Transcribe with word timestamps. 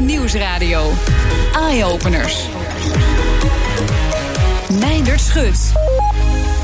Nieuwsradio. 0.00 0.92
Eye-openers. 1.52 2.48
Meindert 4.80 5.20
Schut. 5.20 5.72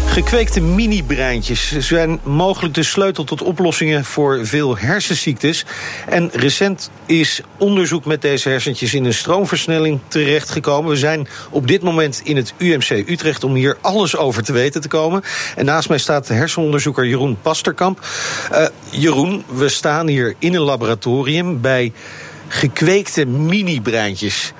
Gekweekte 0.06 0.60
mini-breintjes 0.60 1.78
zijn 1.78 2.20
mogelijk 2.22 2.74
de 2.74 2.82
sleutel 2.82 3.24
tot 3.24 3.42
oplossingen 3.42 4.04
voor 4.04 4.46
veel 4.46 4.76
hersenziektes. 4.76 5.64
En 6.08 6.30
recent 6.32 6.90
is 7.06 7.40
onderzoek 7.58 8.04
met 8.04 8.22
deze 8.22 8.48
hersentjes 8.48 8.94
in 8.94 9.04
een 9.04 9.14
stroomversnelling 9.14 10.00
terechtgekomen. 10.08 10.90
We 10.90 10.96
zijn 10.96 11.28
op 11.50 11.66
dit 11.66 11.82
moment 11.82 12.20
in 12.24 12.36
het 12.36 12.54
UMC 12.58 12.90
Utrecht 12.90 13.44
om 13.44 13.54
hier 13.54 13.76
alles 13.80 14.16
over 14.16 14.42
te 14.42 14.52
weten 14.52 14.80
te 14.80 14.88
komen. 14.88 15.22
En 15.56 15.64
naast 15.64 15.88
mij 15.88 15.98
staat 15.98 16.26
de 16.26 16.34
hersenonderzoeker 16.34 17.06
Jeroen 17.06 17.38
Pasterkamp. 17.42 18.06
Uh, 18.52 18.66
Jeroen, 18.90 19.44
we 19.48 19.68
staan 19.68 20.06
hier 20.06 20.34
in 20.38 20.54
een 20.54 20.60
laboratorium 20.60 21.60
bij 21.60 21.92
gekweekte 22.52 23.26
mini-breintjes. 23.26 24.52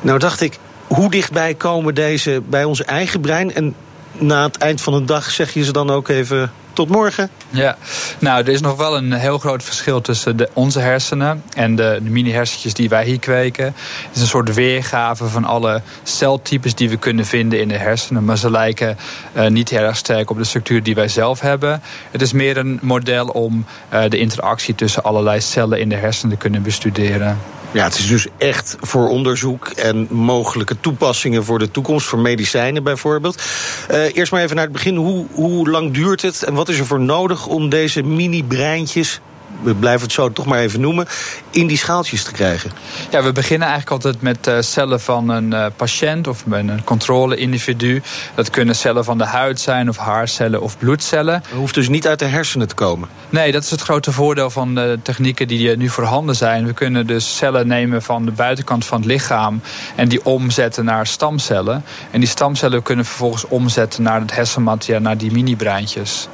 Nou 0.00 0.18
dacht 0.18 0.40
ik, 0.40 0.58
hoe 0.86 1.10
dichtbij 1.10 1.54
komen 1.54 1.94
deze 1.94 2.42
bij 2.48 2.64
ons 2.64 2.84
eigen 2.84 3.20
brein? 3.20 3.54
En 3.54 3.74
na 4.18 4.42
het 4.42 4.56
eind 4.56 4.80
van 4.80 4.92
de 4.92 5.04
dag 5.04 5.30
zeg 5.30 5.54
je 5.54 5.64
ze 5.64 5.72
dan 5.72 5.90
ook 5.90 6.08
even 6.08 6.52
tot 6.72 6.88
morgen? 6.88 7.30
Ja, 7.50 7.76
nou, 8.18 8.42
er 8.42 8.48
is 8.48 8.60
nog 8.60 8.76
wel 8.76 8.96
een 8.96 9.12
heel 9.12 9.38
groot 9.38 9.62
verschil 9.62 10.00
tussen 10.00 10.36
de, 10.36 10.48
onze 10.52 10.80
hersenen 10.80 11.42
en 11.54 11.76
de, 11.76 12.00
de 12.02 12.10
mini-hersentjes 12.10 12.74
die 12.74 12.88
wij 12.88 13.04
hier 13.04 13.18
kweken. 13.18 13.64
Het 13.64 14.14
is 14.14 14.20
een 14.20 14.26
soort 14.26 14.54
weergave 14.54 15.26
van 15.26 15.44
alle 15.44 15.82
celtypes 16.02 16.74
die 16.74 16.90
we 16.90 16.96
kunnen 16.96 17.24
vinden 17.24 17.60
in 17.60 17.68
de 17.68 17.76
hersenen. 17.76 18.24
Maar 18.24 18.38
ze 18.38 18.50
lijken 18.50 18.96
uh, 19.36 19.46
niet 19.46 19.68
heel 19.68 19.82
erg 19.82 19.96
sterk 19.96 20.30
op 20.30 20.38
de 20.38 20.44
structuur 20.44 20.82
die 20.82 20.94
wij 20.94 21.08
zelf 21.08 21.40
hebben. 21.40 21.82
Het 22.10 22.22
is 22.22 22.32
meer 22.32 22.56
een 22.56 22.78
model 22.82 23.26
om 23.26 23.64
uh, 23.92 24.02
de 24.08 24.18
interactie 24.18 24.74
tussen 24.74 25.02
allerlei 25.02 25.40
cellen 25.40 25.80
in 25.80 25.88
de 25.88 25.96
hersenen 25.96 26.32
te 26.32 26.38
kunnen 26.38 26.62
bestuderen. 26.62 27.38
Ja, 27.72 27.84
het 27.84 27.98
is 27.98 28.06
dus 28.06 28.26
echt 28.36 28.76
voor 28.80 29.08
onderzoek 29.08 29.66
en 29.66 30.06
mogelijke 30.10 30.80
toepassingen 30.80 31.44
voor 31.44 31.58
de 31.58 31.70
toekomst, 31.70 32.06
voor 32.06 32.18
medicijnen 32.18 32.82
bijvoorbeeld. 32.82 33.42
Uh, 33.90 34.16
eerst 34.16 34.32
maar 34.32 34.42
even 34.42 34.56
naar 34.56 34.64
het 34.64 34.72
begin. 34.72 34.96
Hoe, 34.96 35.26
hoe 35.32 35.70
lang 35.70 35.94
duurt 35.94 36.22
het 36.22 36.42
en 36.42 36.54
wat 36.54 36.68
is 36.68 36.78
er 36.78 36.86
voor 36.86 37.00
nodig 37.00 37.46
om 37.46 37.68
deze 37.68 38.02
mini-breintjes 38.02 39.20
we 39.62 39.74
blijven 39.74 40.02
het 40.02 40.12
zo 40.12 40.32
toch 40.32 40.46
maar 40.46 40.58
even 40.58 40.80
noemen, 40.80 41.06
in 41.50 41.66
die 41.66 41.76
schaaltjes 41.76 42.22
te 42.22 42.32
krijgen? 42.32 42.70
Ja, 43.10 43.22
we 43.22 43.32
beginnen 43.32 43.68
eigenlijk 43.68 44.04
altijd 44.04 44.22
met 44.22 44.46
uh, 44.46 44.56
cellen 44.60 45.00
van 45.00 45.28
een 45.28 45.52
uh, 45.52 45.66
patiënt 45.76 46.26
of 46.28 46.44
een 46.50 46.84
controle-individu. 46.84 48.02
Dat 48.34 48.50
kunnen 48.50 48.74
cellen 48.74 49.04
van 49.04 49.18
de 49.18 49.24
huid 49.24 49.60
zijn, 49.60 49.88
of 49.88 49.96
haarcellen 49.96 50.60
of 50.60 50.78
bloedcellen. 50.78 51.34
Het 51.34 51.44
hoeft 51.54 51.74
dus 51.74 51.88
niet 51.88 52.06
uit 52.06 52.18
de 52.18 52.24
hersenen 52.24 52.68
te 52.68 52.74
komen? 52.74 53.08
Nee, 53.30 53.52
dat 53.52 53.62
is 53.62 53.70
het 53.70 53.80
grote 53.80 54.12
voordeel 54.12 54.50
van 54.50 54.74
de 54.74 54.98
technieken 55.02 55.48
die 55.48 55.76
nu 55.76 55.88
voorhanden 55.88 56.36
zijn. 56.36 56.66
We 56.66 56.72
kunnen 56.72 57.06
dus 57.06 57.36
cellen 57.36 57.66
nemen 57.66 58.02
van 58.02 58.24
de 58.24 58.30
buitenkant 58.30 58.84
van 58.84 58.98
het 58.98 59.06
lichaam 59.06 59.60
en 59.94 60.08
die 60.08 60.24
omzetten 60.24 60.84
naar 60.84 61.06
stamcellen. 61.06 61.84
En 62.10 62.20
die 62.20 62.28
stamcellen 62.28 62.82
kunnen 62.82 63.04
vervolgens 63.04 63.44
omzetten 63.48 64.02
naar 64.02 64.20
het 64.20 64.34
hersenmateriaal, 64.34 65.00
naar 65.00 65.18
die 65.18 65.32
mini-breintjes. 65.32 66.28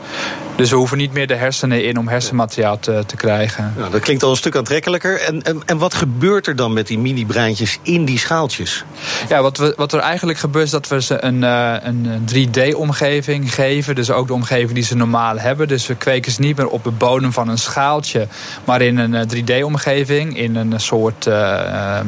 Dus 0.57 0.71
we 0.71 0.77
hoeven 0.77 0.99
niet 0.99 1.13
meer 1.13 1.27
de 1.27 1.35
hersenen 1.35 1.85
in 1.85 1.99
om 1.99 2.09
hersenmateriaal 2.09 2.79
te, 2.79 3.03
te 3.07 3.17
krijgen. 3.17 3.73
Nou, 3.77 3.91
dat 3.91 4.01
klinkt 4.01 4.23
al 4.23 4.31
een 4.31 4.37
stuk 4.37 4.57
aantrekkelijker. 4.57 5.21
En, 5.21 5.43
en, 5.43 5.63
en 5.67 5.79
wat 5.79 5.95
gebeurt 5.95 6.47
er 6.47 6.57
dan 6.57 6.73
met 6.73 6.87
die 6.87 6.99
mini-breintjes 6.99 7.79
in 7.83 8.05
die 8.05 8.19
schaaltjes? 8.19 8.85
Ja, 9.29 9.43
wat, 9.43 9.57
we, 9.57 9.75
wat 9.77 9.93
er 9.93 10.01
eigenlijk 10.01 10.39
gebeurt 10.39 10.65
is 10.65 10.71
dat 10.71 10.89
we 10.89 11.03
ze 11.03 11.25
een, 11.25 11.43
uh, 11.43 11.75
een 11.81 12.29
3D-omgeving 12.35 13.55
geven. 13.55 13.95
Dus 13.95 14.11
ook 14.11 14.27
de 14.27 14.33
omgeving 14.33 14.73
die 14.73 14.83
ze 14.83 14.97
normaal 14.97 15.39
hebben. 15.39 15.69
Dus 15.69 15.87
we 15.87 15.95
kweken 15.95 16.33
ze 16.33 16.41
niet 16.41 16.57
meer 16.57 16.69
op 16.69 16.85
de 16.85 16.91
bodem 16.91 17.33
van 17.33 17.49
een 17.49 17.59
schaaltje. 17.59 18.29
Maar 18.65 18.83
in 18.83 18.99
een 18.99 19.29
3D-omgeving. 19.37 20.37
In 20.37 20.57
een 20.57 20.81
soort 20.81 21.27
uh, 21.27 21.35
uh, 21.35 21.99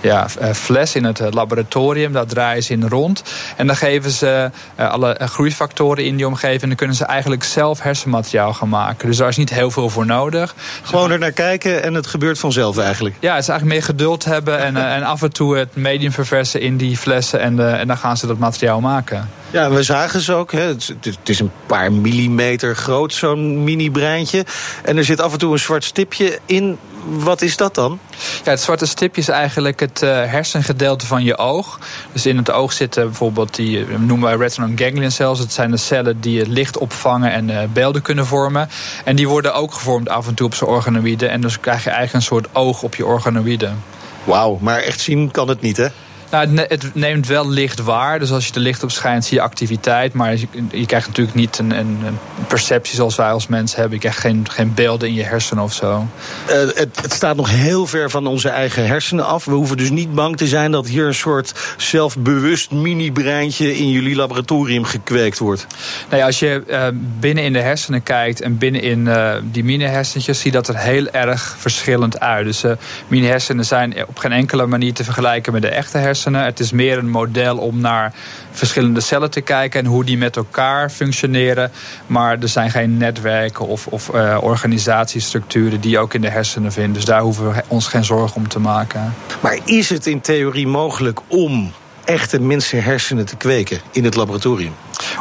ja, 0.00 0.28
fles 0.54 0.94
in 0.94 1.04
het 1.04 1.20
laboratorium. 1.30 2.12
Daar 2.12 2.26
draaien 2.26 2.62
ze 2.62 2.72
in 2.72 2.88
rond. 2.88 3.22
En 3.56 3.66
dan 3.66 3.76
geven 3.76 4.10
ze 4.10 4.50
alle 4.76 5.16
groeifactoren 5.18 6.04
in 6.04 6.16
die 6.16 6.26
omgeving. 6.26 6.62
En 6.62 6.68
dan 6.68 6.76
kunnen 6.76 6.96
ze 6.96 7.04
eigenlijk 7.04 7.44
zelf 7.44 7.80
hersenmateriaal 7.96 8.52
gaan 8.52 8.68
maken. 8.68 9.08
Dus 9.08 9.16
daar 9.16 9.28
is 9.28 9.36
niet 9.36 9.50
heel 9.50 9.70
veel 9.70 9.90
voor 9.90 10.06
nodig. 10.06 10.54
Gewoon 10.82 11.10
er 11.10 11.18
naar 11.18 11.32
kijken 11.32 11.82
en 11.82 11.94
het 11.94 12.06
gebeurt 12.06 12.38
vanzelf 12.38 12.78
eigenlijk. 12.78 13.14
Ja, 13.20 13.34
het 13.34 13.42
is 13.42 13.48
eigenlijk 13.48 13.78
meer 13.78 13.88
geduld 13.88 14.24
hebben 14.24 14.58
en, 14.58 14.76
uh, 14.76 14.94
en 14.94 15.02
af 15.02 15.22
en 15.22 15.32
toe 15.32 15.56
het 15.56 15.76
medium 15.76 16.12
verversen 16.12 16.60
in 16.60 16.76
die 16.76 16.96
flessen 16.96 17.40
en, 17.40 17.56
uh, 17.58 17.80
en 17.80 17.86
dan 17.86 17.98
gaan 17.98 18.16
ze 18.16 18.26
dat 18.26 18.38
materiaal 18.38 18.80
maken. 18.80 19.30
Ja, 19.50 19.70
we 19.70 19.82
zagen 19.82 20.20
ze 20.20 20.32
ook. 20.32 20.52
Hè. 20.52 20.60
Het, 20.60 20.94
het, 21.00 21.28
is 21.28 21.40
een 21.40 21.52
paar 21.66 21.92
millimeter 21.92 22.76
groot, 22.76 23.12
zo'n 23.12 23.64
mini-breintje. 23.64 24.44
En 24.84 24.96
er 24.96 25.04
zit 25.04 25.20
af 25.20 25.32
en 25.32 25.38
toe 25.38 25.52
een 25.52 25.58
zwart 25.58 25.84
stipje 25.84 26.38
in. 26.46 26.78
Wat 27.08 27.42
is 27.42 27.56
dat 27.56 27.74
dan? 27.74 27.98
Ja, 28.44 28.50
het 28.50 28.60
zwarte 28.60 28.86
stipje 28.86 29.20
is 29.20 29.28
eigenlijk 29.28 29.80
het 29.80 30.02
uh, 30.02 30.10
hersengedeelte 30.10 31.06
van 31.06 31.24
je 31.24 31.38
oog. 31.38 31.78
Dus 32.12 32.26
in 32.26 32.36
het 32.36 32.50
oog 32.50 32.72
zitten 32.72 33.04
bijvoorbeeld 33.04 33.54
die 33.54 33.86
noemen 33.86 34.28
wij 34.28 34.36
retinal 34.36 34.70
ganglion 34.74 35.10
cells. 35.10 35.38
Het 35.38 35.52
zijn 35.52 35.70
de 35.70 35.76
cellen 35.76 36.20
die 36.20 36.38
het 36.38 36.48
licht 36.48 36.78
opvangen 36.78 37.32
en 37.32 37.48
uh, 37.48 37.58
beelden 37.72 38.02
kunnen 38.02 38.26
vormen. 38.26 38.68
En 39.04 39.16
die 39.16 39.28
worden 39.28 39.54
ook 39.54 39.72
gevormd 39.72 40.08
af 40.08 40.26
en 40.26 40.34
toe 40.34 40.46
op 40.46 40.54
zijn 40.54 40.70
organoïden. 40.70 41.30
En 41.30 41.40
dus 41.40 41.60
krijg 41.60 41.84
je 41.84 41.90
eigenlijk 41.90 42.18
een 42.18 42.36
soort 42.36 42.46
oog 42.52 42.82
op 42.82 42.94
je 42.94 43.06
organoïden. 43.06 43.82
Wauw, 44.24 44.58
maar 44.60 44.78
echt 44.78 45.00
zien 45.00 45.30
kan 45.30 45.48
het 45.48 45.60
niet, 45.60 45.76
hè? 45.76 45.86
Nou, 46.30 46.58
het 46.68 46.94
neemt 46.94 47.26
wel 47.26 47.48
licht 47.48 47.82
waar. 47.82 48.18
Dus 48.18 48.30
als 48.30 48.46
je 48.46 48.52
er 48.54 48.60
licht 48.60 48.82
op 48.82 48.90
schijnt, 48.90 49.24
zie 49.24 49.36
je 49.36 49.42
activiteit. 49.42 50.12
Maar 50.12 50.36
je, 50.36 50.46
je 50.70 50.86
krijgt 50.86 51.06
natuurlijk 51.06 51.36
niet 51.36 51.58
een, 51.58 51.70
een, 51.70 51.98
perceptie 52.46 52.94
zoals 52.94 53.16
wij 53.16 53.30
als 53.30 53.46
mensen 53.46 53.78
hebben. 53.78 53.94
Je 53.94 54.00
krijgt 54.00 54.20
geen, 54.20 54.46
geen 54.50 54.74
beelden 54.74 55.08
in 55.08 55.14
je 55.14 55.22
hersenen 55.22 55.64
of 55.64 55.72
zo. 55.72 56.06
Uh, 56.48 56.54
het, 56.54 57.00
het, 57.02 57.12
staat 57.12 57.36
nog 57.36 57.50
heel 57.50 57.86
ver 57.86 58.10
van 58.10 58.26
onze 58.26 58.48
eigen 58.48 58.86
hersenen 58.86 59.26
af. 59.26 59.44
We 59.44 59.52
hoeven 59.52 59.76
dus 59.76 59.90
niet 59.90 60.14
bang 60.14 60.36
te 60.36 60.46
zijn 60.46 60.70
dat 60.70 60.86
hier 60.86 61.06
een 61.06 61.14
soort 61.14 61.52
zelfbewust 61.76 62.70
mini-breintje 62.70 63.76
in 63.76 63.90
jullie 63.90 64.16
laboratorium 64.16 64.84
gekweekt 64.84 65.38
wordt. 65.38 65.66
Nou 66.08 66.20
ja, 66.20 66.26
als 66.26 66.38
je 66.38 66.62
uh, 66.68 66.86
binnen 67.20 67.44
in 67.44 67.52
de 67.52 67.60
hersenen 67.60 68.02
kijkt 68.02 68.40
en 68.40 68.58
binnen 68.58 68.82
in 68.82 69.06
uh, 69.06 69.34
die 69.42 69.64
mini-hersentjes, 69.64 70.40
zie 70.40 70.50
dat 70.50 70.68
er 70.68 70.78
heel 70.78 71.08
erg 71.10 71.56
verschillend 71.58 72.20
uit. 72.20 72.46
Dus 72.46 72.64
mini-hersenen 73.08 73.64
zijn 73.64 74.06
op 74.06 74.18
geen 74.18 74.32
enkele 74.32 74.66
manier 74.66 74.92
te 74.92 75.04
vergelijken 75.04 75.52
met 75.52 75.62
de 75.62 75.68
echte 75.68 75.98
hersenen. 75.98 76.15
Het 76.24 76.60
is 76.60 76.72
meer 76.72 76.98
een 76.98 77.10
model 77.10 77.56
om 77.56 77.80
naar 77.80 78.14
verschillende 78.50 79.00
cellen 79.00 79.30
te 79.30 79.40
kijken 79.40 79.80
en 79.80 79.86
hoe 79.86 80.04
die 80.04 80.18
met 80.18 80.36
elkaar 80.36 80.90
functioneren. 80.90 81.70
Maar 82.06 82.38
er 82.40 82.48
zijn 82.48 82.70
geen 82.70 82.96
netwerken 82.96 83.66
of, 83.66 83.86
of 83.86 84.14
uh, 84.14 84.38
organisatiestructuren 84.40 85.80
die 85.80 85.90
je 85.90 85.98
ook 85.98 86.14
in 86.14 86.20
de 86.20 86.30
hersenen 86.30 86.72
vindt. 86.72 86.94
Dus 86.94 87.04
daar 87.04 87.20
hoeven 87.20 87.52
we 87.52 87.62
ons 87.68 87.88
geen 87.88 88.04
zorgen 88.04 88.36
om 88.36 88.48
te 88.48 88.58
maken. 88.58 89.14
Maar 89.40 89.58
is 89.64 89.90
het 89.90 90.06
in 90.06 90.20
theorie 90.20 90.66
mogelijk 90.66 91.20
om 91.28 91.72
echte 92.04 92.40
mensenhersenen 92.40 93.26
te 93.26 93.36
kweken 93.36 93.80
in 93.92 94.04
het 94.04 94.14
laboratorium? 94.14 94.72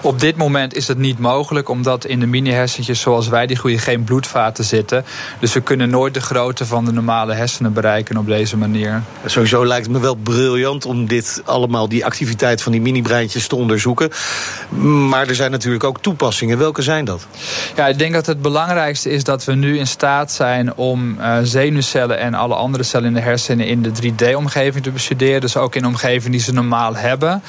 Op 0.01 0.19
dit 0.19 0.35
moment 0.35 0.75
is 0.75 0.87
het 0.87 0.97
niet 0.97 1.19
mogelijk, 1.19 1.69
omdat 1.69 2.05
in 2.05 2.19
de 2.19 2.25
mini-hersentjes 2.25 2.99
zoals 2.99 3.27
wij 3.27 3.47
die 3.47 3.57
groeien 3.57 3.79
geen 3.79 4.03
bloedvaten 4.03 4.63
zitten. 4.63 5.05
Dus 5.39 5.53
we 5.53 5.61
kunnen 5.61 5.89
nooit 5.89 6.13
de 6.13 6.21
grootte 6.21 6.65
van 6.65 6.85
de 6.85 6.91
normale 6.91 7.33
hersenen 7.33 7.73
bereiken 7.73 8.17
op 8.17 8.25
deze 8.27 8.57
manier. 8.57 9.03
Sowieso 9.25 9.65
lijkt 9.65 9.85
het 9.85 9.95
me 9.95 10.01
wel 10.01 10.15
briljant 10.15 10.85
om 10.85 11.07
dit 11.07 11.41
allemaal, 11.45 11.89
die 11.89 12.05
activiteit 12.05 12.61
van 12.61 12.71
die 12.71 12.81
mini-breintjes 12.81 13.47
te 13.47 13.55
onderzoeken. 13.55 14.09
Maar 15.09 15.27
er 15.27 15.35
zijn 15.35 15.51
natuurlijk 15.51 15.83
ook 15.83 16.01
toepassingen. 16.01 16.57
Welke 16.57 16.81
zijn 16.81 17.05
dat? 17.05 17.27
Ja, 17.75 17.87
ik 17.87 17.97
denk 17.97 18.13
dat 18.13 18.25
het 18.25 18.41
belangrijkste 18.41 19.09
is 19.09 19.23
dat 19.23 19.45
we 19.45 19.53
nu 19.53 19.77
in 19.77 19.87
staat 19.87 20.31
zijn 20.31 20.75
om 20.75 21.17
uh, 21.19 21.37
zenuwcellen 21.43 22.19
en 22.19 22.33
alle 22.33 22.55
andere 22.55 22.83
cellen 22.83 23.07
in 23.07 23.13
de 23.13 23.19
hersenen 23.19 23.67
in 23.67 23.81
de 23.81 23.91
3D-omgeving 24.01 24.83
te 24.83 24.91
bestuderen. 24.91 25.41
Dus 25.41 25.57
ook 25.57 25.75
in 25.75 25.85
omgeving 25.85 26.31
die 26.31 26.43
ze 26.43 26.53
normaal 26.53 26.95
hebben. 26.95 27.41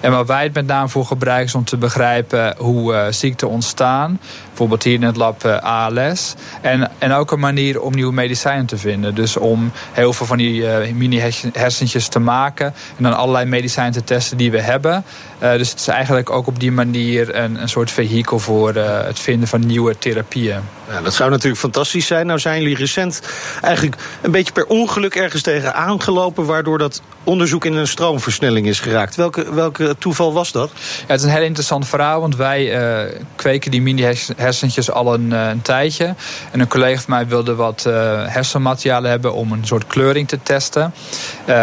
En 0.00 0.10
waar 0.10 0.26
wij 0.26 0.42
het 0.42 0.54
met 0.54 0.66
name 0.66 0.88
voor 0.88 1.06
gebruiken 1.06 1.46
is 1.46 1.54
om 1.54 1.64
te 1.64 1.73
begrijpen 1.76 2.54
hoe 2.58 2.92
uh, 2.92 3.06
ziekten 3.10 3.48
ontstaan. 3.48 4.20
Bijvoorbeeld 4.48 4.82
hier 4.82 4.94
in 4.94 5.02
het 5.02 5.16
lab 5.16 5.44
uh, 5.44 5.56
ALS. 5.56 6.34
En, 6.60 6.90
en 6.98 7.12
ook 7.12 7.32
een 7.32 7.40
manier 7.40 7.80
om 7.80 7.94
nieuwe 7.94 8.12
medicijnen 8.12 8.66
te 8.66 8.76
vinden. 8.76 9.14
Dus 9.14 9.36
om 9.36 9.72
heel 9.92 10.12
veel 10.12 10.26
van 10.26 10.36
die 10.36 10.60
uh, 10.60 10.92
mini-hersentjes 10.92 12.08
te 12.08 12.18
maken. 12.18 12.66
En 12.96 13.02
dan 13.02 13.16
allerlei 13.16 13.44
medicijnen 13.44 13.92
te 13.92 14.04
testen 14.04 14.36
die 14.36 14.50
we 14.50 14.60
hebben. 14.60 15.04
Dus 15.52 15.70
het 15.70 15.80
is 15.80 15.88
eigenlijk 15.88 16.30
ook 16.30 16.46
op 16.46 16.60
die 16.60 16.72
manier 16.72 17.34
een, 17.34 17.62
een 17.62 17.68
soort 17.68 17.90
vehikel 17.90 18.38
voor 18.38 18.74
het 18.74 19.18
vinden 19.18 19.48
van 19.48 19.66
nieuwe 19.66 19.98
therapieën. 19.98 20.60
Ja, 20.88 21.00
dat 21.00 21.14
zou 21.14 21.30
natuurlijk 21.30 21.60
fantastisch 21.60 22.06
zijn. 22.06 22.26
Nou 22.26 22.38
zijn 22.38 22.60
jullie 22.60 22.76
recent 22.76 23.20
eigenlijk 23.62 23.96
een 24.22 24.30
beetje 24.30 24.52
per 24.52 24.66
ongeluk 24.66 25.14
ergens 25.14 25.42
tegen 25.42 25.74
aangelopen... 25.74 26.44
waardoor 26.44 26.78
dat 26.78 27.02
onderzoek 27.24 27.64
in 27.64 27.74
een 27.74 27.88
stroomversnelling 27.88 28.66
is 28.66 28.80
geraakt. 28.80 29.14
Welke, 29.14 29.54
welke 29.54 29.96
toeval 29.98 30.32
was 30.32 30.52
dat? 30.52 30.70
Ja, 30.74 31.04
het 31.06 31.20
is 31.20 31.26
een 31.26 31.32
heel 31.32 31.42
interessant 31.42 31.88
verhaal, 31.88 32.20
want 32.20 32.36
wij 32.36 32.80
uh, 33.06 33.20
kweken 33.34 33.70
die 33.70 33.82
mini-hersentjes 33.82 34.90
al 34.90 35.14
een, 35.14 35.30
uh, 35.30 35.48
een, 35.48 35.62
tijdje. 35.62 36.14
En 36.50 36.60
een 36.60 36.68
collega 36.68 37.00
van 37.00 37.14
mij 37.14 37.26
wilde 37.26 37.54
wat 37.54 37.84
uh, 37.86 37.94
hersenmaterialen 38.26 39.10
hebben 39.10 39.32
om 39.34 39.52
een 39.52 39.66
soort 39.66 39.86
kleuring 39.86 40.28
te 40.28 40.38
testen. 40.42 40.94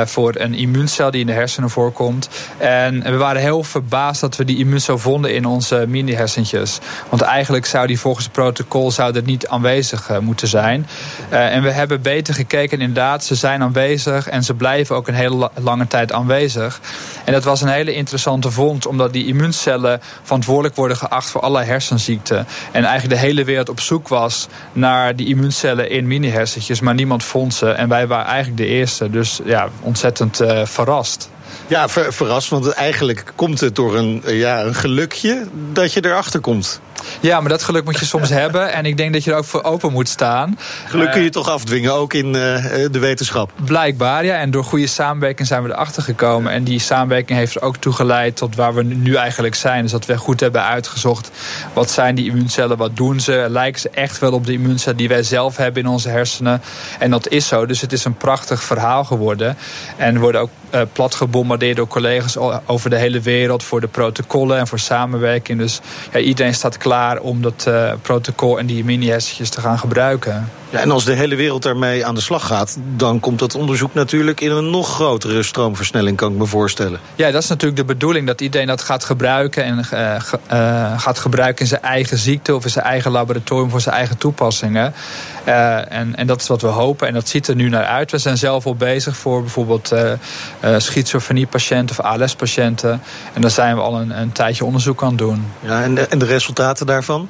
voor 0.05 0.35
een 0.37 0.53
immuuncel 0.53 1.11
die 1.11 1.21
in 1.21 1.27
de 1.27 1.33
hersenen 1.33 1.69
voorkomt. 1.69 2.29
En 2.57 3.03
we 3.03 3.17
waren 3.17 3.41
heel 3.41 3.63
verbaasd 3.71 4.21
dat 4.21 4.35
we 4.35 4.45
die 4.45 4.57
immuuncel 4.57 4.97
vonden 4.97 5.33
in 5.33 5.45
onze 5.45 5.85
mini-hersentjes. 5.87 6.79
Want 7.09 7.21
eigenlijk 7.21 7.65
zou 7.65 7.87
die 7.87 7.99
volgens 7.99 8.25
het 8.25 8.33
protocol 8.33 8.91
zou 8.91 9.21
niet 9.21 9.47
aanwezig 9.47 10.19
moeten 10.19 10.47
zijn. 10.47 10.87
en 11.29 11.63
we 11.63 11.71
hebben 11.71 12.01
beter 12.01 12.33
gekeken. 12.33 12.79
Inderdaad, 12.81 13.23
ze 13.23 13.35
zijn 13.35 13.61
aanwezig 13.61 14.29
en 14.29 14.43
ze 14.43 14.53
blijven 14.53 14.95
ook 14.95 15.07
een 15.07 15.13
hele 15.13 15.51
lange 15.55 15.87
tijd 15.87 16.11
aanwezig. 16.11 16.79
En 17.25 17.33
dat 17.33 17.43
was 17.43 17.61
een 17.61 17.67
hele 17.67 17.93
interessante 17.93 18.51
vondst, 18.51 18.87
omdat 18.87 19.13
die 19.13 19.25
immuuncellen 19.25 20.01
verantwoordelijk 20.23 20.75
worden 20.75 20.97
geacht 20.97 21.29
voor 21.29 21.41
allerlei 21.41 21.69
hersenziekten. 21.69 22.47
En 22.71 22.83
eigenlijk 22.83 23.21
de 23.21 23.27
hele 23.27 23.43
wereld 23.43 23.69
op 23.69 23.79
zoek 23.79 24.07
was 24.07 24.47
naar 24.73 25.15
die 25.15 25.27
immuuncellen 25.27 25.89
in 25.89 26.07
mini-hersentjes, 26.07 26.79
maar 26.79 26.93
niemand 26.93 27.23
vond 27.23 27.53
ze. 27.53 27.69
En 27.69 27.89
wij 27.89 28.07
waren 28.07 28.25
eigenlijk 28.25 28.57
de 28.57 28.65
eerste. 28.65 29.09
Dus 29.09 29.39
ja, 29.45 29.69
ontzettend 29.81 30.41
uh, 30.41 30.65
verrast. 30.65 31.29
Ja, 31.67 31.89
ver, 31.89 32.13
verrast, 32.13 32.49
want 32.49 32.69
eigenlijk 32.69 33.33
komt 33.35 33.59
het 33.59 33.75
door 33.75 33.95
een, 33.95 34.21
ja, 34.25 34.61
een 34.61 34.75
gelukje 34.75 35.47
dat 35.71 35.93
je 35.93 36.05
erachter 36.05 36.39
komt. 36.39 36.81
Ja, 37.19 37.39
maar 37.39 37.49
dat 37.49 37.63
geluk 37.63 37.83
moet 37.83 37.99
je 37.99 38.05
soms 38.05 38.29
hebben. 38.43 38.73
En 38.73 38.85
ik 38.85 38.97
denk 38.97 39.13
dat 39.13 39.23
je 39.23 39.31
er 39.31 39.37
ook 39.37 39.45
voor 39.45 39.63
open 39.63 39.91
moet 39.91 40.09
staan. 40.09 40.59
Geluk 40.87 41.11
kun 41.11 41.19
je 41.19 41.25
uh, 41.25 41.31
toch 41.31 41.49
afdwingen, 41.49 41.93
ook 41.93 42.13
in 42.13 42.25
uh, 42.25 42.33
de 42.91 42.99
wetenschap? 42.99 43.51
Blijkbaar, 43.65 44.25
ja. 44.25 44.35
En 44.35 44.51
door 44.51 44.63
goede 44.63 44.87
samenwerking 44.87 45.47
zijn 45.47 45.63
we 45.63 45.69
erachter 45.69 46.03
gekomen. 46.03 46.51
En 46.51 46.63
die 46.63 46.79
samenwerking 46.79 47.37
heeft 47.37 47.55
er 47.55 47.61
ook 47.61 47.77
toe 47.77 47.93
geleid 47.93 48.35
tot 48.35 48.55
waar 48.55 48.73
we 48.73 48.83
nu 48.83 49.15
eigenlijk 49.15 49.55
zijn. 49.55 49.81
Dus 49.81 49.91
dat 49.91 50.05
we 50.05 50.17
goed 50.17 50.39
hebben 50.39 50.63
uitgezocht. 50.63 51.31
Wat 51.73 51.91
zijn 51.91 52.15
die 52.15 52.25
immuuncellen, 52.25 52.77
wat 52.77 52.97
doen 52.97 53.19
ze? 53.19 53.45
Lijken 53.49 53.81
ze 53.81 53.89
echt 53.89 54.19
wel 54.19 54.31
op 54.31 54.45
de 54.45 54.53
immuuncellen 54.53 54.97
die 54.97 55.07
wij 55.07 55.23
zelf 55.23 55.57
hebben 55.57 55.83
in 55.83 55.89
onze 55.89 56.09
hersenen? 56.09 56.61
En 56.99 57.11
dat 57.11 57.27
is 57.27 57.47
zo. 57.47 57.65
Dus 57.65 57.81
het 57.81 57.93
is 57.93 58.05
een 58.05 58.17
prachtig 58.17 58.63
verhaal 58.63 59.03
geworden. 59.03 59.57
En 59.97 60.13
we 60.13 60.19
worden 60.19 60.41
ook 60.41 60.49
uh, 60.75 60.81
plat 60.93 61.15
gebombardeerd 61.15 61.75
door 61.77 61.87
collega's 61.87 62.37
over 62.65 62.89
de 62.89 62.95
hele 62.95 63.19
wereld... 63.19 63.63
voor 63.63 63.81
de 63.81 63.87
protocollen 63.87 64.57
en 64.57 64.67
voor 64.67 64.79
samenwerking. 64.79 65.59
Dus 65.59 65.79
ja, 66.11 66.19
iedereen 66.19 66.53
staat 66.53 66.77
klaar 66.77 67.19
om 67.19 67.41
dat 67.41 67.65
uh, 67.67 67.93
protocol 68.01 68.59
en 68.59 68.65
die 68.65 68.83
mini-hersentjes 68.83 69.49
te 69.49 69.61
gaan 69.61 69.79
gebruiken. 69.79 70.49
Ja, 70.71 70.79
en 70.79 70.91
als 70.91 71.05
de 71.05 71.13
hele 71.13 71.35
wereld 71.35 71.63
daarmee 71.63 72.05
aan 72.05 72.15
de 72.15 72.21
slag 72.21 72.45
gaat, 72.45 72.77
dan 72.95 73.19
komt 73.19 73.39
dat 73.39 73.55
onderzoek 73.55 73.93
natuurlijk 73.93 74.41
in 74.41 74.51
een 74.51 74.69
nog 74.69 74.93
grotere 74.93 75.43
stroomversnelling, 75.43 76.17
kan 76.17 76.31
ik 76.31 76.37
me 76.37 76.45
voorstellen. 76.45 76.99
Ja, 77.15 77.31
dat 77.31 77.43
is 77.43 77.49
natuurlijk 77.49 77.77
de 77.77 77.85
bedoeling, 77.85 78.27
dat 78.27 78.41
iedereen 78.41 78.67
dat 78.67 78.81
gaat 78.81 79.03
gebruiken 79.03 79.63
en 79.63 79.85
uh, 79.93 80.15
uh, 80.51 80.99
gaat 80.99 81.19
gebruiken 81.19 81.61
in 81.61 81.67
zijn 81.67 81.81
eigen 81.81 82.17
ziekte 82.17 82.55
of 82.55 82.63
in 82.63 82.69
zijn 82.69 82.85
eigen 82.85 83.11
laboratorium 83.11 83.69
voor 83.69 83.81
zijn 83.81 83.95
eigen 83.95 84.17
toepassingen. 84.17 84.93
Uh, 85.47 85.91
en, 85.91 86.15
en 86.15 86.27
dat 86.27 86.41
is 86.41 86.47
wat 86.47 86.61
we 86.61 86.67
hopen 86.67 87.07
en 87.07 87.13
dat 87.13 87.29
ziet 87.29 87.47
er 87.47 87.55
nu 87.55 87.69
naar 87.69 87.85
uit. 87.85 88.11
We 88.11 88.17
zijn 88.17 88.37
zelf 88.37 88.65
al 88.65 88.75
bezig 88.75 89.15
voor 89.15 89.41
bijvoorbeeld 89.41 89.93
schizofrenie-patiënten 90.77 91.99
of 91.99 92.05
ALS-patiënten. 92.05 93.01
En 93.33 93.41
daar 93.41 93.51
zijn 93.51 93.75
we 93.75 93.81
al 93.81 93.99
een, 93.99 94.19
een 94.19 94.31
tijdje 94.31 94.65
onderzoek 94.65 95.03
aan 95.03 95.09
het 95.09 95.17
doen. 95.17 95.45
Ja, 95.59 95.83
en 95.83 95.95
de, 95.95 96.07
en 96.07 96.19
de 96.19 96.25
resultaten 96.25 96.85
daarvan? 96.85 97.29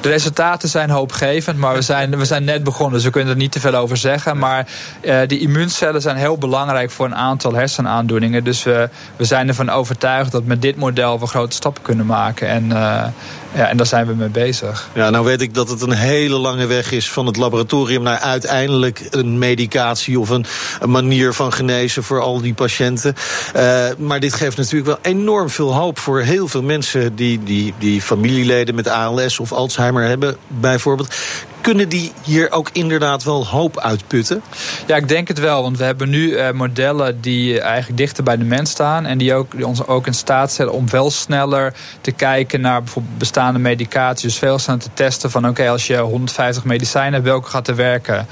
De 0.00 0.08
resultaten 0.08 0.68
zijn 0.68 0.90
hoopgevend, 0.90 1.58
maar 1.58 1.74
we 1.74 1.82
zijn, 1.82 2.18
we 2.18 2.24
zijn 2.24 2.44
net 2.44 2.52
begonnen, 2.54 2.68
dus 2.90 3.04
we 3.04 3.10
kunnen 3.10 3.32
er 3.32 3.38
niet 3.38 3.52
te 3.52 3.60
veel 3.60 3.74
over 3.74 3.96
zeggen. 3.96 4.38
Maar 4.38 4.66
uh, 5.02 5.18
die 5.26 5.38
immuuncellen 5.38 6.00
zijn 6.00 6.16
heel 6.16 6.38
belangrijk 6.38 6.90
voor 6.90 7.06
een 7.06 7.14
aantal 7.14 7.54
hersenaandoeningen. 7.54 8.44
Dus 8.44 8.62
we, 8.62 8.88
we 9.16 9.24
zijn 9.24 9.48
ervan 9.48 9.70
overtuigd 9.70 10.32
dat 10.32 10.44
met 10.44 10.62
dit 10.62 10.76
model 10.76 11.20
we 11.20 11.26
grote 11.26 11.56
stappen 11.56 11.82
kunnen 11.82 12.06
maken. 12.06 12.48
En, 12.48 12.64
uh, 12.70 13.04
ja, 13.54 13.68
en 13.68 13.76
daar 13.76 13.86
zijn 13.86 14.06
we 14.06 14.14
mee 14.14 14.28
bezig. 14.28 14.88
Ja, 14.92 15.10
nou 15.10 15.24
weet 15.24 15.40
ik 15.40 15.54
dat 15.54 15.68
het 15.68 15.82
een 15.82 15.92
hele 15.92 16.38
lange 16.38 16.66
weg 16.66 16.92
is 16.92 17.10
van 17.10 17.26
het 17.26 17.36
laboratorium 17.36 18.02
naar 18.02 18.18
uiteindelijk 18.18 19.06
een 19.10 19.38
medicatie 19.38 20.20
of 20.20 20.28
een, 20.28 20.46
een 20.80 20.90
manier 20.90 21.32
van 21.32 21.52
genezen 21.52 22.02
voor 22.02 22.20
al 22.20 22.40
die 22.40 22.54
patiënten. 22.54 23.14
Uh, 23.56 23.84
maar 23.98 24.20
dit 24.20 24.34
geeft 24.34 24.56
natuurlijk 24.56 24.86
wel 24.86 25.12
enorm 25.12 25.50
veel 25.50 25.74
hoop 25.74 25.98
voor 25.98 26.20
heel 26.20 26.48
veel 26.48 26.62
mensen 26.62 27.16
die, 27.16 27.42
die, 27.42 27.74
die 27.78 28.02
familieleden 28.02 28.74
met 28.74 28.88
ALS 28.88 29.38
of 29.38 29.52
Alzheimer 29.52 30.04
hebben, 30.04 30.36
bijvoorbeeld. 30.46 31.14
Kunnen 31.60 31.88
die 31.88 32.12
hier 32.24 32.50
ook 32.50 32.70
inderdaad 32.72 33.24
wel 33.24 33.46
hoop 33.46 33.78
uitputten? 33.78 34.42
Ja, 34.86 34.96
ik 34.96 35.08
denk 35.08 35.28
het 35.28 35.38
wel. 35.38 35.62
Want 35.62 35.78
we 35.78 35.84
hebben 35.84 36.08
nu 36.08 36.30
uh, 36.30 36.50
modellen 36.50 37.20
die 37.20 37.60
eigenlijk 37.60 37.98
dichter 37.98 38.24
bij 38.24 38.36
de 38.36 38.44
mens 38.44 38.70
staan. 38.70 39.06
En 39.06 39.18
die, 39.18 39.34
ook, 39.34 39.56
die 39.56 39.66
ons 39.66 39.86
ook 39.86 40.06
in 40.06 40.14
staat 40.14 40.50
stellen 40.52 40.72
om 40.72 40.90
wel 40.90 41.10
sneller 41.10 41.74
te 42.00 42.10
kijken 42.10 42.60
naar 42.60 42.82
bijvoorbeeld 42.82 43.18
bestaande 43.18 43.39
medicatie. 43.48 44.28
Dus 44.28 44.38
veel 44.38 44.58
sneller 44.58 44.82
te 44.82 44.90
testen 44.94 45.30
van 45.30 45.48
oké, 45.48 45.68
als 45.68 45.86
je 45.86 45.98
150 45.98 46.64
medicijnen 46.64 47.12
hebt, 47.12 47.24
welke 47.24 47.48
gaat 47.48 47.68
er 47.68 47.76
werken? 47.76 48.26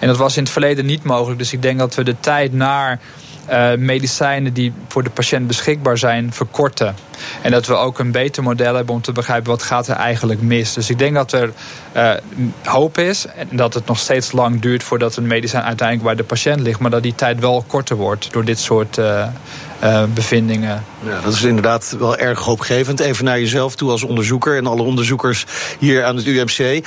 En 0.00 0.08
dat 0.08 0.16
was 0.16 0.36
in 0.36 0.42
het 0.42 0.52
verleden 0.52 0.86
niet 0.86 1.02
mogelijk. 1.02 1.38
Dus 1.38 1.52
ik 1.52 1.62
denk 1.62 1.78
dat 1.78 1.94
we 1.94 2.04
de 2.04 2.16
tijd 2.20 2.52
naar 2.52 3.00
uh, 3.50 3.74
medicijnen 3.78 4.52
die 4.52 4.72
voor 4.88 5.02
de 5.02 5.10
patiënt 5.10 5.46
beschikbaar 5.46 5.98
zijn 5.98 6.32
verkorten. 6.32 6.94
En 7.42 7.50
dat 7.50 7.66
we 7.66 7.74
ook 7.74 7.98
een 7.98 8.10
beter 8.10 8.42
model 8.42 8.74
hebben 8.74 8.94
om 8.94 9.00
te 9.00 9.12
begrijpen 9.12 9.50
wat 9.50 9.62
gaat 9.62 9.88
er 9.88 9.96
eigenlijk 9.96 10.42
mis. 10.42 10.72
Dus 10.72 10.90
ik 10.90 10.98
denk 10.98 11.14
dat 11.14 11.32
er 11.32 11.52
uh, 11.96 12.10
hoop 12.64 12.98
is 12.98 13.26
en 13.26 13.48
dat 13.50 13.74
het 13.74 13.86
nog 13.86 13.98
steeds 13.98 14.32
lang 14.32 14.60
duurt 14.60 14.82
voordat 14.82 15.16
een 15.16 15.26
medicijn 15.26 15.62
uiteindelijk 15.62 16.06
bij 16.06 16.16
de 16.16 16.24
patiënt 16.24 16.60
ligt. 16.60 16.80
Maar 16.80 16.90
dat 16.90 17.02
die 17.02 17.14
tijd 17.14 17.40
wel 17.40 17.64
korter 17.66 17.96
wordt 17.96 18.32
door 18.32 18.44
dit 18.44 18.58
soort 18.58 18.98
uh, 18.98 19.26
bevindingen. 20.14 20.84
Ja, 21.06 21.20
dat 21.20 21.32
is 21.32 21.42
inderdaad 21.42 21.96
wel 21.98 22.16
erg 22.16 22.38
hoopgevend. 22.38 23.00
Even 23.00 23.24
naar 23.24 23.40
jezelf 23.40 23.74
toe 23.76 23.90
als 23.90 24.02
onderzoeker 24.02 24.56
en 24.56 24.66
alle 24.66 24.82
onderzoekers 24.82 25.44
hier 25.78 26.04
aan 26.04 26.16
het 26.16 26.26
UMC. 26.26 26.86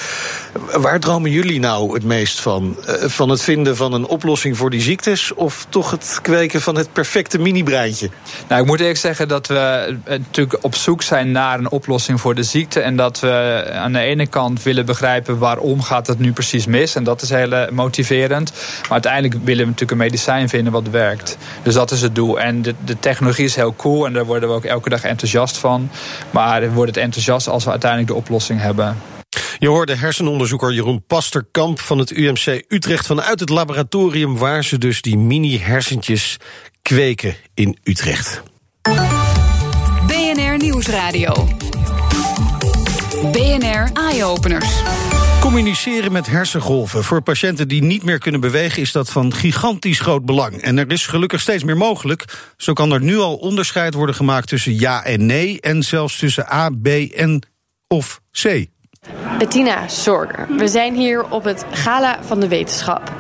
Waar 0.72 1.00
dromen 1.00 1.32
jullie 1.32 1.60
nou 1.60 1.94
het 1.94 2.04
meest 2.04 2.40
van? 2.40 2.76
van 3.00 3.30
het 3.30 3.42
vinden 3.42 3.76
van 3.76 3.94
een 3.94 4.06
oplossing 4.06 4.58
voor 4.58 4.70
die 4.70 4.82
ziektes 4.82 5.34
of 5.34 5.66
toch 5.70 5.92
het 5.92 6.20
kweken 6.22 6.62
van 6.62 6.76
het 6.76 6.94
perfecte 6.94 7.40
mini-breintje? 7.40 8.10
Nou, 8.48 8.62
ik 8.62 8.68
moet 8.68 8.80
eerlijk 8.80 8.98
zeggen 8.98 9.28
dat 9.28 9.48
we 9.48 9.96
natuurlijk 10.06 10.58
op 10.62 10.76
zoek 10.76 11.02
zijn 11.02 11.32
naar 11.32 11.60
een 11.60 11.72
oplossing 11.72 12.22
voor 12.22 12.36
de 12.36 12.44
ziekte. 12.44 12.80
En 12.80 12.96
dat 12.96 13.20
we 13.20 13.64
aan 13.74 13.94
de 13.94 14.00
ene 14.00 14.28
kant 14.28 14.64
willen 14.64 14.86
begrijpen 14.86 15.38
waarom 15.38 15.82
gaat 15.82 16.08
het 16.08 16.20
nu 16.20 16.32
precies 16.32 16.66
mis. 16.66 16.96
En 16.96 17.04
dat 17.04 17.22
is 17.22 17.30
heel 17.30 17.68
motiverend. 17.72 18.52
Maar 18.82 18.92
uiteindelijk 18.92 19.34
willen 19.34 19.62
we 19.62 19.66
natuurlijk 19.66 19.92
een 19.92 19.98
medicijn 19.98 20.50
vinden 20.50 20.74
wat 20.74 20.90
werkt. 20.90 21.38
Dus 21.64 21.74
dat 21.74 21.92
is 21.92 22.02
het 22.02 22.16
doel. 22.16 22.40
En 22.40 22.62
de, 22.62 22.76
de 22.88 23.00
technologie 23.00 23.46
is 23.46 23.56
heel 23.56 23.76
cool 23.76 24.06
en 24.06 24.14
daar 24.14 24.26
worden 24.26 24.50
we 24.50 24.56
ook 24.56 24.64
elke 24.64 24.90
dag 24.90 25.04
enthousiast 25.04 25.58
van. 25.58 25.90
Maar 26.32 26.62
we 26.62 26.72
worden 26.72 26.94
het 26.94 27.04
enthousiast 27.04 27.48
als 27.48 27.64
we 27.64 27.70
uiteindelijk 27.70 28.12
de 28.12 28.18
oplossing 28.18 28.62
hebben. 28.62 28.98
Je 29.60 29.68
hoorde 29.68 29.96
hersenonderzoeker 29.96 30.74
Jeroen 30.74 31.04
Pasterkamp 31.08 31.80
van 31.80 31.98
het 31.98 32.12
UMC 32.12 32.64
Utrecht 32.68 33.06
vanuit 33.06 33.40
het 33.40 33.50
laboratorium 33.50 34.38
waar 34.38 34.64
ze 34.64 34.78
dus 34.78 35.02
die 35.02 35.18
mini-hersentjes 35.18 36.38
kweken 36.82 37.36
in 37.54 37.78
Utrecht. 37.84 38.44
BNR 40.08 40.58
Nieuwsradio. 40.58 41.48
BNR 43.32 43.90
Eye-Openers. 43.94 44.82
Communiceren 45.48 46.12
met 46.12 46.28
hersengolven. 46.28 47.04
Voor 47.04 47.22
patiënten 47.22 47.68
die 47.68 47.84
niet 47.84 48.04
meer 48.04 48.20
kunnen 48.20 48.42
bewegen 48.42 48.82
is 48.82 48.92
dat 48.92 49.10
van 49.10 49.34
gigantisch 49.34 50.00
groot 50.00 50.26
belang. 50.26 50.62
En 50.62 50.78
er 50.78 50.92
is 50.92 51.06
gelukkig 51.06 51.42
steeds 51.42 51.64
meer 51.64 51.78
mogelijk. 51.78 52.52
Zo 52.58 52.74
kan 52.74 52.92
er 52.92 53.02
nu 53.02 53.18
al 53.18 53.36
onderscheid 53.36 53.94
worden 53.94 54.16
gemaakt 54.16 54.48
tussen 54.48 54.80
ja 54.80 55.04
en 55.04 55.26
nee... 55.26 55.62
en 55.62 55.84
zelfs 55.84 56.18
tussen 56.20 56.54
A, 56.54 56.70
B 56.70 56.88
en 56.88 57.42
of 57.88 58.22
C. 58.32 58.66
Bettina 59.38 59.88
Zorger. 59.88 60.48
We 60.50 60.68
zijn 60.68 60.94
hier 60.94 61.26
op 61.30 61.44
het 61.44 61.66
Gala 61.72 62.18
van 62.22 62.40
de 62.40 62.48
Wetenschap. 62.48 63.12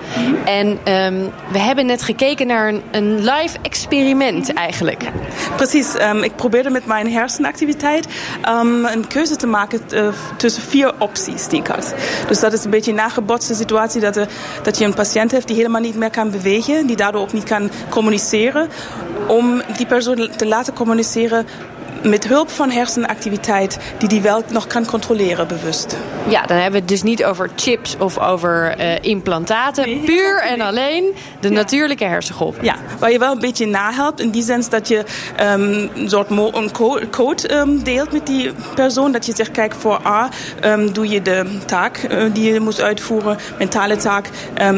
En 0.45 0.67
um, 0.67 1.31
we 1.51 1.59
hebben 1.59 1.85
net 1.85 2.01
gekeken 2.01 2.47
naar 2.47 2.67
een, 2.67 2.81
een 2.91 3.15
live 3.15 3.57
experiment 3.61 4.53
eigenlijk. 4.53 5.03
Precies, 5.55 6.01
um, 6.01 6.23
ik 6.23 6.35
probeerde 6.35 6.69
met 6.69 6.85
mijn 6.85 7.11
hersenactiviteit 7.11 8.07
um, 8.49 8.85
een 8.85 9.07
keuze 9.07 9.35
te 9.35 9.47
maken 9.47 9.81
uh, 9.93 10.07
tussen 10.37 10.61
vier 10.61 10.93
opties 10.99 11.47
die 11.47 11.59
ik 11.59 11.67
had. 11.67 11.93
Dus 12.27 12.39
dat 12.39 12.53
is 12.53 12.63
een 12.63 12.71
beetje 12.71 12.91
een 12.91 12.97
nagebotste 12.97 13.55
situatie 13.55 14.01
dat, 14.01 14.15
er, 14.15 14.27
dat 14.63 14.77
je 14.77 14.85
een 14.85 14.93
patiënt 14.93 15.31
hebt 15.31 15.47
die 15.47 15.55
helemaal 15.55 15.81
niet 15.81 15.95
meer 15.95 16.09
kan 16.09 16.31
bewegen, 16.31 16.87
die 16.87 16.95
daardoor 16.95 17.21
ook 17.21 17.33
niet 17.33 17.43
kan 17.43 17.71
communiceren. 17.89 18.69
Om 19.27 19.61
die 19.77 19.85
persoon 19.85 20.29
te 20.35 20.47
laten 20.47 20.73
communiceren 20.73 21.45
met 22.03 22.27
hulp 22.27 22.49
van 22.49 22.69
hersenactiviteit 22.69 23.77
die 23.97 24.09
die 24.09 24.21
wel 24.21 24.43
nog 24.49 24.67
kan 24.67 24.85
controleren 24.85 25.47
bewust. 25.47 25.97
Ja, 26.27 26.41
dan 26.41 26.57
hebben 26.57 26.71
we 26.71 26.79
het 26.79 26.87
dus 26.87 27.03
niet 27.03 27.25
over 27.25 27.49
chips 27.55 27.95
of 27.99 28.17
over 28.17 28.79
uh, 28.79 28.95
implantaten. 29.01 29.85
Nee. 29.85 29.99
Puur 29.99 30.41
en 30.41 30.61
alleen 30.61 31.15
de 31.39 31.49
ja. 31.49 31.53
natuurlijke 31.53 32.05
hersengolf. 32.05 32.55
Ja, 32.61 32.75
waar 32.99 33.11
je 33.11 33.19
wel 33.19 33.31
een 33.31 33.39
beetje 33.39 33.65
nahelpt 33.65 34.19
in 34.19 34.29
die 34.29 34.43
zin 34.43 34.63
dat 34.69 34.87
je 34.87 35.03
um, 35.41 35.89
een 35.95 36.09
soort 36.09 36.29
een 36.29 36.71
code 37.09 37.53
um, 37.53 37.83
deelt 37.83 38.11
met 38.11 38.25
die 38.25 38.51
persoon. 38.75 39.11
Dat 39.11 39.25
je 39.25 39.35
zegt, 39.35 39.51
kijk, 39.51 39.73
voor 39.73 39.99
A 40.05 40.29
um, 40.63 40.93
doe 40.93 41.07
je 41.07 41.21
de 41.21 41.45
taak 41.65 42.07
uh, 42.11 42.23
die 42.33 42.53
je 42.53 42.59
moet 42.59 42.81
uitvoeren, 42.81 43.37
mentale 43.57 43.95
taak, 43.95 44.29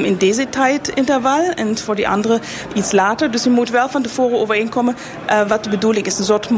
in 0.03 0.17
deze 0.17 0.49
tijdinterval. 0.49 1.49
En 1.55 1.77
voor 1.77 1.95
die 1.95 2.07
andere 2.07 2.39
iets 2.73 2.91
later. 2.91 3.31
Dus 3.31 3.43
je 3.43 3.49
moet 3.49 3.69
wel 3.69 3.89
van 3.89 4.01
tevoren 4.01 4.39
overeenkomen 4.39 4.95
uh, 5.29 5.47
wat 5.47 5.63
de 5.63 5.69
bedoeling 5.69 6.05
is. 6.05 6.17
Een 6.17 6.23
soort 6.23 6.49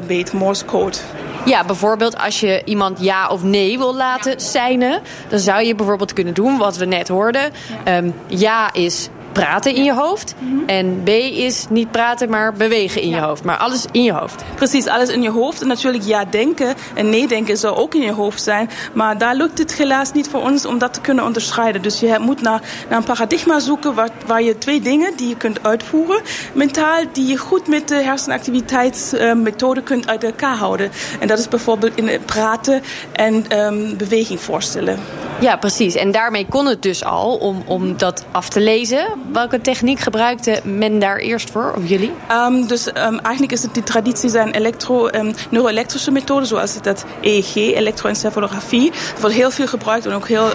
moordalfabet, 0.00 0.32
Morse 0.32 0.64
code. 0.64 0.96
Ja, 1.44 1.64
bijvoorbeeld 1.64 2.18
als 2.18 2.40
je 2.40 2.62
iemand 2.64 3.00
ja 3.00 3.28
of 3.28 3.42
nee 3.42 3.78
wil 3.78 3.94
laten 3.94 4.40
seinen, 4.40 5.00
dan 5.28 5.38
zou 5.38 5.62
je 5.62 5.74
bijvoorbeeld 5.74 6.12
kunnen 6.12 6.34
doen 6.34 6.58
wat 6.58 6.76
we 6.76 6.84
net 6.84 7.08
hoorden. 7.08 7.52
Um, 7.88 8.14
ja 8.26 8.72
is 8.72 9.08
praten 9.32 9.74
in 9.74 9.84
je 9.84 9.94
hoofd. 9.94 10.34
En 10.66 11.02
B 11.04 11.08
is 11.08 11.66
niet 11.68 11.90
praten, 11.90 12.30
maar 12.30 12.52
bewegen 12.52 13.02
in 13.02 13.08
je 13.08 13.20
hoofd. 13.20 13.44
Maar 13.44 13.56
alles 13.56 13.84
in 13.92 14.02
je 14.02 14.12
hoofd. 14.12 14.44
Precies, 14.54 14.86
alles 14.86 15.08
in 15.08 15.22
je 15.22 15.30
hoofd. 15.30 15.60
En 15.60 15.68
natuurlijk 15.68 16.04
ja 16.04 16.24
denken 16.24 16.74
en 16.94 17.10
nee 17.10 17.28
denken 17.28 17.56
zou 17.56 17.76
ook 17.76 17.94
in 17.94 18.00
je 18.00 18.12
hoofd 18.12 18.42
zijn. 18.42 18.70
Maar 18.92 19.18
daar 19.18 19.34
lukt 19.34 19.58
het 19.58 19.74
helaas 19.74 20.12
niet 20.12 20.28
voor 20.28 20.40
ons 20.40 20.66
om 20.66 20.78
dat 20.78 20.94
te 20.94 21.00
kunnen 21.00 21.24
onderscheiden. 21.24 21.82
Dus 21.82 22.00
je 22.00 22.16
moet 22.20 22.42
naar, 22.42 22.62
naar 22.88 22.98
een 22.98 23.04
paradigma 23.04 23.60
zoeken 23.60 23.94
waar, 23.94 24.10
waar 24.26 24.42
je 24.42 24.58
twee 24.58 24.80
dingen 24.80 25.16
die 25.16 25.28
je 25.28 25.36
kunt 25.36 25.62
uitvoeren. 25.62 26.20
Mentaal 26.52 27.04
die 27.12 27.26
je 27.26 27.36
goed 27.36 27.68
met 27.68 27.88
de 27.88 28.02
hersenactiviteitsmethode 28.02 29.82
kunt 29.82 30.08
uit 30.08 30.24
elkaar 30.24 30.56
houden. 30.56 30.90
En 31.20 31.28
dat 31.28 31.38
is 31.38 31.48
bijvoorbeeld 31.48 31.96
in 31.96 32.24
praten 32.24 32.82
en 33.12 33.58
um, 33.58 33.96
beweging 33.96 34.40
voorstellen. 34.40 34.98
Ja, 35.40 35.56
precies. 35.56 35.94
En 35.94 36.10
daarmee 36.10 36.46
kon 36.48 36.66
het 36.66 36.82
dus 36.82 37.04
al 37.04 37.36
om, 37.36 37.62
om 37.66 37.96
dat 37.96 38.24
af 38.32 38.48
te 38.48 38.60
lezen. 38.60 39.19
Welke 39.32 39.60
techniek 39.60 39.98
gebruikte 39.98 40.60
men 40.64 40.98
daar 40.98 41.16
eerst 41.16 41.50
voor, 41.50 41.72
of 41.76 41.88
jullie? 41.88 42.12
Um, 42.30 42.66
dus 42.66 42.86
um, 42.86 43.18
eigenlijk 43.18 43.52
is 43.52 43.62
het 43.62 43.74
die 43.74 43.82
traditie 43.82 44.30
zijn 44.30 44.50
elektro, 44.50 45.08
um, 45.08 45.32
neuroelektrische 45.50 46.10
methoden, 46.10 46.46
zoals 46.46 46.82
dat 46.82 47.04
EEG, 47.20 47.54
elektroencefalografie. 47.54 48.90
Dat 48.90 49.20
wordt 49.20 49.36
heel 49.36 49.50
veel 49.50 49.66
gebruikt 49.66 50.06
en 50.06 50.12
ook 50.12 50.28
heel 50.28 50.48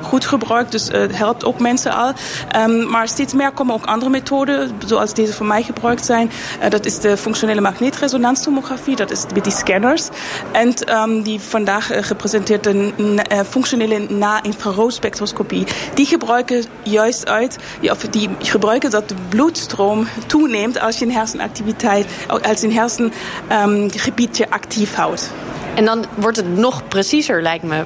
goed 0.00 0.26
gebruikt, 0.26 0.72
dus 0.72 0.88
uh, 0.88 1.00
het 1.00 1.16
helpt 1.16 1.44
ook 1.44 1.60
mensen 1.60 1.92
al. 1.94 2.12
maar 2.88 3.08
steeds 3.08 3.32
meer 3.32 3.52
komen 3.52 3.74
ook 3.74 3.84
andere 3.84 4.10
methoden, 4.10 4.70
zoals 4.86 5.14
deze 5.14 5.32
voor 5.32 5.46
mij 5.46 5.62
gebruikt 5.62 6.04
zijn. 6.04 6.30
Uh, 6.62 6.70
dat 6.70 6.86
is 6.86 6.98
de 6.98 7.16
functionele 7.16 7.60
magneetresonancetomografie, 7.60 8.96
dat 8.96 9.10
is 9.10 9.24
met 9.34 9.44
die 9.44 9.52
scanners. 9.52 10.08
En 10.52 10.74
die 11.22 11.40
vandaag 11.40 11.92
uh, 11.92 12.02
gepresenteerde 12.02 12.92
functionele 13.48 13.98
na-infraroodspectroscopie, 14.08 15.66
die 15.94 16.06
gebruiken 16.06 16.64
juist 16.82 17.28
uit, 17.28 17.58
die 18.10 18.28
gebruiken 18.38 18.90
dat 18.90 19.08
de 19.08 19.14
bloedstroom 19.28 20.06
toeneemt 20.26 20.80
als 20.80 20.98
je 20.98 21.04
een 21.04 21.12
hersenactiviteit, 21.12 22.06
als 22.42 22.62
een 22.62 22.72
hersengebiedje 22.72 24.44
um, 24.44 24.52
actief 24.52 24.94
houdt. 24.94 25.30
En 25.74 25.84
dan 25.84 26.04
wordt 26.14 26.36
het 26.36 26.56
nog 26.56 26.88
preciezer, 26.88 27.42
lijkt 27.42 27.64
me. 27.64 27.84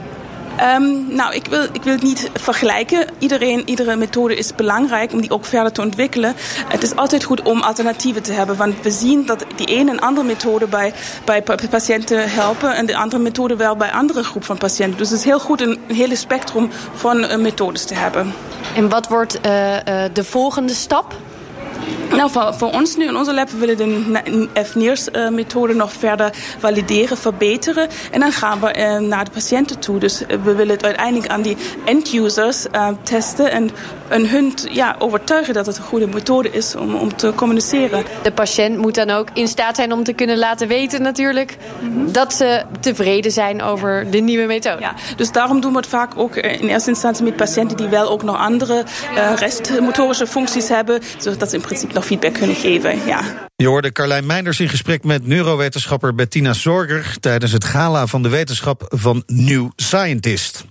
Um, 0.61 1.14
nou, 1.14 1.34
ik 1.34 1.46
wil, 1.46 1.62
ik 1.73 1.82
wil 1.82 1.92
het 1.92 2.02
niet 2.02 2.30
vergelijken. 2.34 3.06
Iedereen, 3.18 3.68
iedere 3.68 3.96
methode 3.96 4.37
is 4.37 4.54
belangrijk 4.54 5.12
om 5.12 5.20
die 5.20 5.30
ook 5.30 5.44
verder 5.44 5.73
te 5.73 5.80
ontwikkelen. 5.80 6.34
Het 6.68 6.82
is 6.82 6.96
altijd 6.96 7.25
goed 7.25 7.42
om 7.42 7.61
alternatieven 7.61 8.23
te 8.23 8.32
hebben. 8.32 8.56
Want 8.56 8.75
we 8.82 8.90
zien 8.90 9.26
dat 9.26 9.44
die 9.56 9.66
ene 9.66 9.90
en 9.90 10.00
andere 10.00 10.26
methode 10.26 10.66
bij, 10.66 10.92
bij 11.25 11.42
patiënten 11.70 12.30
helpen. 12.30 12.75
En 12.75 12.87
de 12.87 12.96
andere 12.96 13.23
methode 13.23 13.56
wel 13.56 13.76
bij 13.76 13.92
andere 13.92 14.23
groep 14.23 14.44
van 14.44 14.58
patiënten. 14.58 14.99
Dus 14.99 15.11
het 15.11 15.18
is 15.18 15.25
heel 15.25 15.40
goed 15.40 15.61
een 15.61 15.78
hele 15.88 16.16
spectrum 16.16 16.70
van 16.94 17.25
uh, 17.25 17.37
methodes 17.37 17.84
te 17.84 17.94
hebben. 17.94 18.32
En 18.76 18.88
wat 18.88 19.08
wordt 19.08 19.38
uh, 19.46 19.73
uh, 19.73 19.80
de 20.12 20.25
volgende 20.25 20.75
stap? 20.75 21.14
Nou, 22.16 22.30
voor, 22.30 22.54
voor, 22.54 22.71
ons 22.71 22.97
nu 22.97 23.06
in 23.06 23.16
onze 23.16 23.35
lab, 23.35 23.50
we 23.50 23.59
willen 23.59 23.76
de 23.76 24.49
FNIRS-methode 24.64 25.75
nog 25.75 25.92
verder 25.92 26.30
valideren, 26.59 27.16
verbeteren. 27.16 27.88
En 28.11 28.21
dan 28.21 28.33
gaan 28.33 28.61
we 28.61 28.75
uh, 28.78 29.09
naar 29.09 29.25
de 29.25 29.30
patiënten 29.30 29.78
toe. 29.78 29.99
Dus 29.99 30.23
we 30.28 30.54
willen 30.54 30.75
het 30.75 30.85
uiteindelijk 30.85 31.33
aan 31.33 31.42
die 31.42 31.56
end-users 31.85 32.66
uh, 32.73 32.88
testen 33.02 33.50
en, 33.50 33.71
en 34.09 34.28
hun 34.28 34.54
ja, 34.71 34.97
overtuigen 34.99 35.54
dat 35.54 35.66
het 35.66 35.76
een 35.76 35.83
goede 35.83 36.06
methode 36.06 36.50
is 36.50 36.75
om, 36.76 36.94
om 36.94 37.16
te 37.16 37.33
communiceren. 37.35 38.04
De 38.23 38.33
patiënt 38.33 38.78
moet 38.78 38.94
dan 38.94 39.11
ook 39.11 39.28
in 39.33 39.49
staat 39.49 39.76
zijn 39.76 39.92
om 39.92 40.04
te 40.04 40.12
kunnen 40.12 40.38
laten 40.38 40.68
weten 40.68 41.02
natuurlijk 41.02 41.56
mm 41.80 41.92
-hmm. 41.92 42.12
dat 42.12 42.35
ze 42.35 42.62
tevreden 42.80 43.33
zijn 43.33 43.62
over 43.62 44.11
de 44.11 44.18
nieuwe 44.18 44.47
methode. 44.47 44.80
Ja, 44.80 44.94
dus 45.16 45.33
daarom 45.33 45.61
doen 45.61 45.73
we 45.73 45.78
het 45.78 45.87
vaak 45.87 46.12
ook 46.16 46.37
in 46.37 46.68
eerste 46.68 46.90
instantie 46.90 47.25
met 47.25 47.37
patiënten 47.37 47.76
die 47.76 47.88
wel 47.88 48.11
ook 48.11 48.23
nog 48.23 48.37
andere 48.37 48.85
uh, 49.16 49.37
restmotorische 49.37 50.26
functies 50.26 50.68
hebben, 50.68 51.00
zodat 51.18 51.50
ze 51.50 51.56
in 51.56 51.62
principe 51.62 51.94
nog 51.94 52.03
feedback 52.04 52.34
kunnen 52.34 52.56
geven. 52.56 53.06
Ja. 53.06 53.49
Je 53.56 53.66
hoorde 53.66 53.92
Carlijn 53.92 54.26
Meinders 54.26 54.61
in 54.61 54.68
gesprek 54.68 55.04
met 55.04 55.26
neurowetenschapper 55.26 56.14
Bettina 56.14 56.52
Zorger 56.52 57.16
tijdens 57.20 57.52
het 57.52 57.64
gala 57.64 58.06
van 58.06 58.23
de 58.23 58.28
wetenschap 58.28 58.87
van 58.88 59.23
New 59.26 59.68
Scientist. 59.76 60.64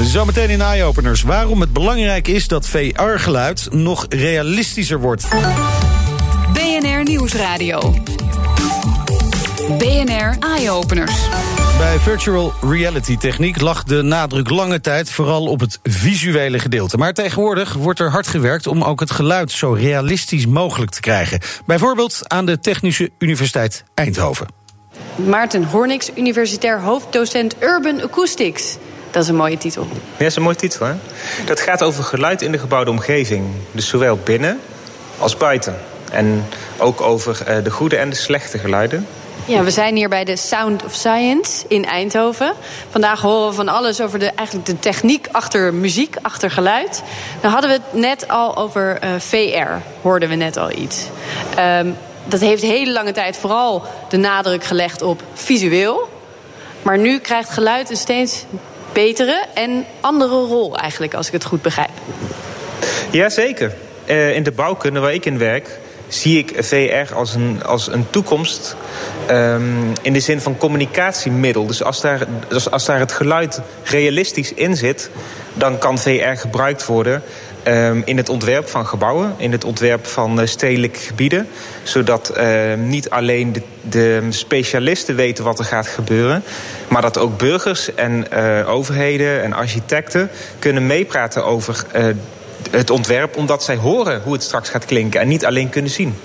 Zometeen 0.00 0.50
in 0.50 0.60
Eye-Openers 0.60 1.22
waarom 1.22 1.60
het 1.60 1.72
belangrijk 1.72 2.28
is 2.28 2.48
dat 2.48 2.68
VR-geluid 2.68 3.68
nog 3.70 4.06
realistischer 4.08 5.00
wordt. 5.00 5.28
BNR 6.52 7.02
Nieuwsradio. 7.02 7.94
BNR 9.68 10.36
Eye-Openers. 10.40 11.28
Bij 11.78 11.98
virtual 11.98 12.52
reality 12.60 13.16
techniek 13.16 13.60
lag 13.60 13.84
de 13.84 14.02
nadruk 14.02 14.50
lange 14.50 14.80
tijd 14.80 15.10
vooral 15.10 15.46
op 15.46 15.60
het 15.60 15.78
visuele 15.82 16.58
gedeelte. 16.58 16.96
Maar 16.96 17.12
tegenwoordig 17.12 17.72
wordt 17.74 18.00
er 18.00 18.10
hard 18.10 18.26
gewerkt 18.26 18.66
om 18.66 18.82
ook 18.82 19.00
het 19.00 19.10
geluid 19.10 19.50
zo 19.50 19.72
realistisch 19.72 20.46
mogelijk 20.46 20.90
te 20.90 21.00
krijgen. 21.00 21.40
Bijvoorbeeld 21.66 22.20
aan 22.26 22.46
de 22.46 22.58
Technische 22.58 23.10
Universiteit 23.18 23.84
Eindhoven. 23.94 24.46
Maarten 25.16 25.64
Hornix, 25.64 26.10
universitair 26.16 26.80
hoofddocent 26.80 27.56
Urban 27.60 28.02
Acoustics. 28.02 28.76
Dat 29.10 29.22
is 29.22 29.28
een 29.28 29.36
mooie 29.36 29.58
titel. 29.58 29.86
Ja, 29.92 29.98
dat 30.18 30.26
is 30.26 30.36
een 30.36 30.42
mooie 30.42 30.56
titel. 30.56 30.86
Hè? 30.86 30.94
Dat 31.44 31.60
gaat 31.60 31.82
over 31.82 32.04
geluid 32.04 32.42
in 32.42 32.52
de 32.52 32.58
gebouwde 32.58 32.90
omgeving. 32.90 33.46
Dus 33.72 33.88
zowel 33.88 34.16
binnen 34.24 34.60
als 35.18 35.36
buiten. 35.36 35.76
En 36.12 36.44
ook 36.78 37.00
over 37.00 37.62
de 37.62 37.70
goede 37.70 37.96
en 37.96 38.10
de 38.10 38.16
slechte 38.16 38.58
geluiden. 38.58 39.06
Ja, 39.46 39.62
we 39.62 39.70
zijn 39.70 39.96
hier 39.96 40.08
bij 40.08 40.24
de 40.24 40.36
Sound 40.36 40.84
of 40.84 40.94
Science 40.94 41.64
in 41.68 41.84
Eindhoven. 41.84 42.52
Vandaag 42.90 43.20
horen 43.20 43.48
we 43.48 43.54
van 43.54 43.68
alles 43.68 44.00
over 44.00 44.18
de, 44.18 44.30
eigenlijk 44.34 44.66
de 44.66 44.78
techniek 44.78 45.28
achter 45.32 45.74
muziek, 45.74 46.16
achter 46.22 46.50
geluid. 46.50 47.02
Dan 47.40 47.50
hadden 47.50 47.70
we 47.70 47.76
het 47.76 48.00
net 48.00 48.28
al 48.28 48.56
over 48.56 48.98
uh, 49.04 49.10
VR, 49.18 49.72
hoorden 50.02 50.28
we 50.28 50.34
net 50.34 50.56
al 50.56 50.70
iets. 50.70 51.06
Um, 51.58 51.96
dat 52.24 52.40
heeft 52.40 52.62
hele 52.62 52.92
lange 52.92 53.12
tijd 53.12 53.36
vooral 53.36 53.82
de 54.08 54.16
nadruk 54.16 54.64
gelegd 54.64 55.02
op 55.02 55.22
visueel. 55.34 56.08
Maar 56.82 56.98
nu 56.98 57.18
krijgt 57.18 57.50
geluid 57.50 57.90
een 57.90 57.96
steeds 57.96 58.44
betere 58.92 59.44
en 59.54 59.86
andere 60.00 60.34
rol 60.34 60.76
eigenlijk, 60.76 61.14
als 61.14 61.26
ik 61.26 61.32
het 61.32 61.44
goed 61.44 61.62
begrijp. 61.62 61.90
Jazeker. 63.10 63.72
Uh, 64.06 64.34
in 64.34 64.42
de 64.42 64.52
bouwkunde 64.52 65.00
waar 65.00 65.14
ik 65.14 65.26
in 65.26 65.38
werk 65.38 65.78
zie 66.14 66.38
ik 66.38 66.64
VR 66.64 67.14
als 67.14 67.34
een, 67.34 67.64
als 67.64 67.92
een 67.92 68.06
toekomst 68.10 68.76
um, 69.30 69.92
in 70.02 70.12
de 70.12 70.20
zin 70.20 70.40
van 70.40 70.56
communicatiemiddel. 70.56 71.66
Dus 71.66 71.82
als 71.82 72.00
daar, 72.00 72.26
dus 72.48 72.70
als 72.70 72.84
daar 72.84 72.98
het 72.98 73.12
geluid 73.12 73.60
realistisch 73.82 74.54
in 74.54 74.76
zit, 74.76 75.10
dan 75.54 75.78
kan 75.78 75.98
VR 75.98 76.34
gebruikt 76.34 76.86
worden 76.86 77.22
um, 77.64 78.02
in 78.04 78.16
het 78.16 78.28
ontwerp 78.28 78.68
van 78.68 78.86
gebouwen, 78.86 79.34
in 79.36 79.52
het 79.52 79.64
ontwerp 79.64 80.06
van 80.06 80.40
uh, 80.40 80.46
stedelijke 80.46 80.98
gebieden. 80.98 81.48
Zodat 81.82 82.32
uh, 82.36 82.74
niet 82.74 83.10
alleen 83.10 83.52
de, 83.52 83.62
de, 83.80 84.26
specialisten 84.28 85.16
weten 85.16 85.44
wat 85.44 85.58
er 85.58 85.64
gaat 85.64 85.86
gebeuren, 85.86 86.42
maar 86.88 87.02
dat 87.02 87.18
ook 87.18 87.38
burgers 87.38 87.94
en 87.94 88.26
uh, 88.32 88.68
overheden 88.68 89.42
en 89.42 89.52
architecten 89.52 90.30
kunnen 90.58 90.86
meepraten 90.86 91.44
over 91.44 91.84
het 92.70 92.90
ontwerp 92.90 93.36
omdat 93.36 93.64
zij 93.64 93.76
horen 93.76 94.22
hoe 94.24 94.32
het 94.32 94.42
straks 94.42 94.68
gaat 94.68 94.84
klinken 94.84 95.20
en 95.20 95.28
niet 95.28 95.46
alleen 95.46 95.68
kunnen 95.68 95.90
zien. 95.90 96.18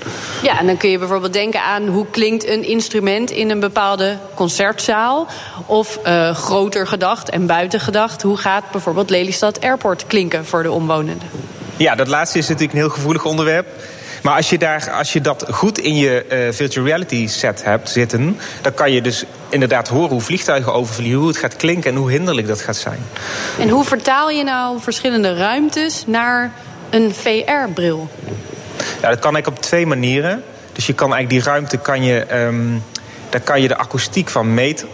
Ja, 0.44 0.60
en 0.60 0.66
dan 0.66 0.78
kun 0.78 0.90
je 0.90 0.98
bijvoorbeeld 0.98 1.34
denken 1.34 1.62
aan 1.62 1.88
hoe 1.88 2.06
klinkt 2.12 2.48
een 2.48 2.64
instrument 2.64 3.32
in 3.32 3.50
een 3.50 3.60
bepaalde 3.60 4.18
concertzaal. 4.34 5.28
Of 5.66 6.00
uh, 6.06 6.36
groter 6.36 6.88
gedacht 6.88 7.30
en 7.30 7.46
buiten 7.46 7.80
gedacht, 7.80 8.22
hoe 8.22 8.38
gaat 8.38 8.72
bijvoorbeeld 8.72 9.10
Lelystad 9.10 9.62
Airport 9.62 10.08
klinken 10.08 10.46
voor 10.46 10.64
de 10.64 10.72
omwonenden? 10.72 11.30
Ja, 11.78 11.96
dat 11.96 12.08
laatste 12.08 12.38
is 12.38 12.48
natuurlijk 12.48 12.74
een 12.74 12.80
heel 12.80 12.90
gevoelig 12.90 13.26
onderwerp. 13.26 13.68
Maar 14.28 14.36
als 14.36 14.50
je, 14.50 14.58
daar, 14.58 14.92
als 14.92 15.14
je 15.14 15.22
dat 15.22 15.46
goed 15.50 15.78
in 15.78 15.96
je 15.96 16.26
uh, 16.32 16.54
virtual 16.54 16.86
reality 16.86 17.28
set 17.28 17.64
hebt 17.64 17.90
zitten, 17.90 18.38
dan 18.62 18.74
kan 18.74 18.92
je 18.92 19.02
dus 19.02 19.24
inderdaad 19.50 19.88
horen 19.88 20.10
hoe 20.10 20.22
vliegtuigen 20.22 20.74
overvliegen, 20.74 21.20
hoe 21.20 21.28
het 21.28 21.38
gaat 21.38 21.56
klinken 21.56 21.92
en 21.92 21.98
hoe 21.98 22.12
hinderlijk 22.12 22.48
dat 22.48 22.62
gaat 22.62 22.76
zijn. 22.76 23.00
En 23.60 23.70
hoe 23.70 23.84
vertaal 23.84 24.30
je 24.30 24.44
nou 24.44 24.80
verschillende 24.82 25.36
ruimtes 25.36 26.04
naar 26.08 26.54
een 26.90 27.14
VR-bril? 27.14 28.10
Ja, 29.02 29.10
dat 29.10 29.20
kan 29.20 29.34
eigenlijk 29.34 29.48
op 29.48 29.62
twee 29.62 29.86
manieren. 29.86 30.44
Dus 30.74 30.88
je 30.88 30.94
kan 30.94 31.14
eigenlijk 31.14 31.44
die 31.44 31.54
ruimte 31.54 31.78
kan 31.78 32.04
je, 32.04 32.26
um, 32.34 32.84
daar 33.30 33.42
kan 33.42 33.62
je 33.62 33.68
de 33.68 33.78
akoestiek 33.78 34.30
van 34.30 34.54
meten. 34.54 34.88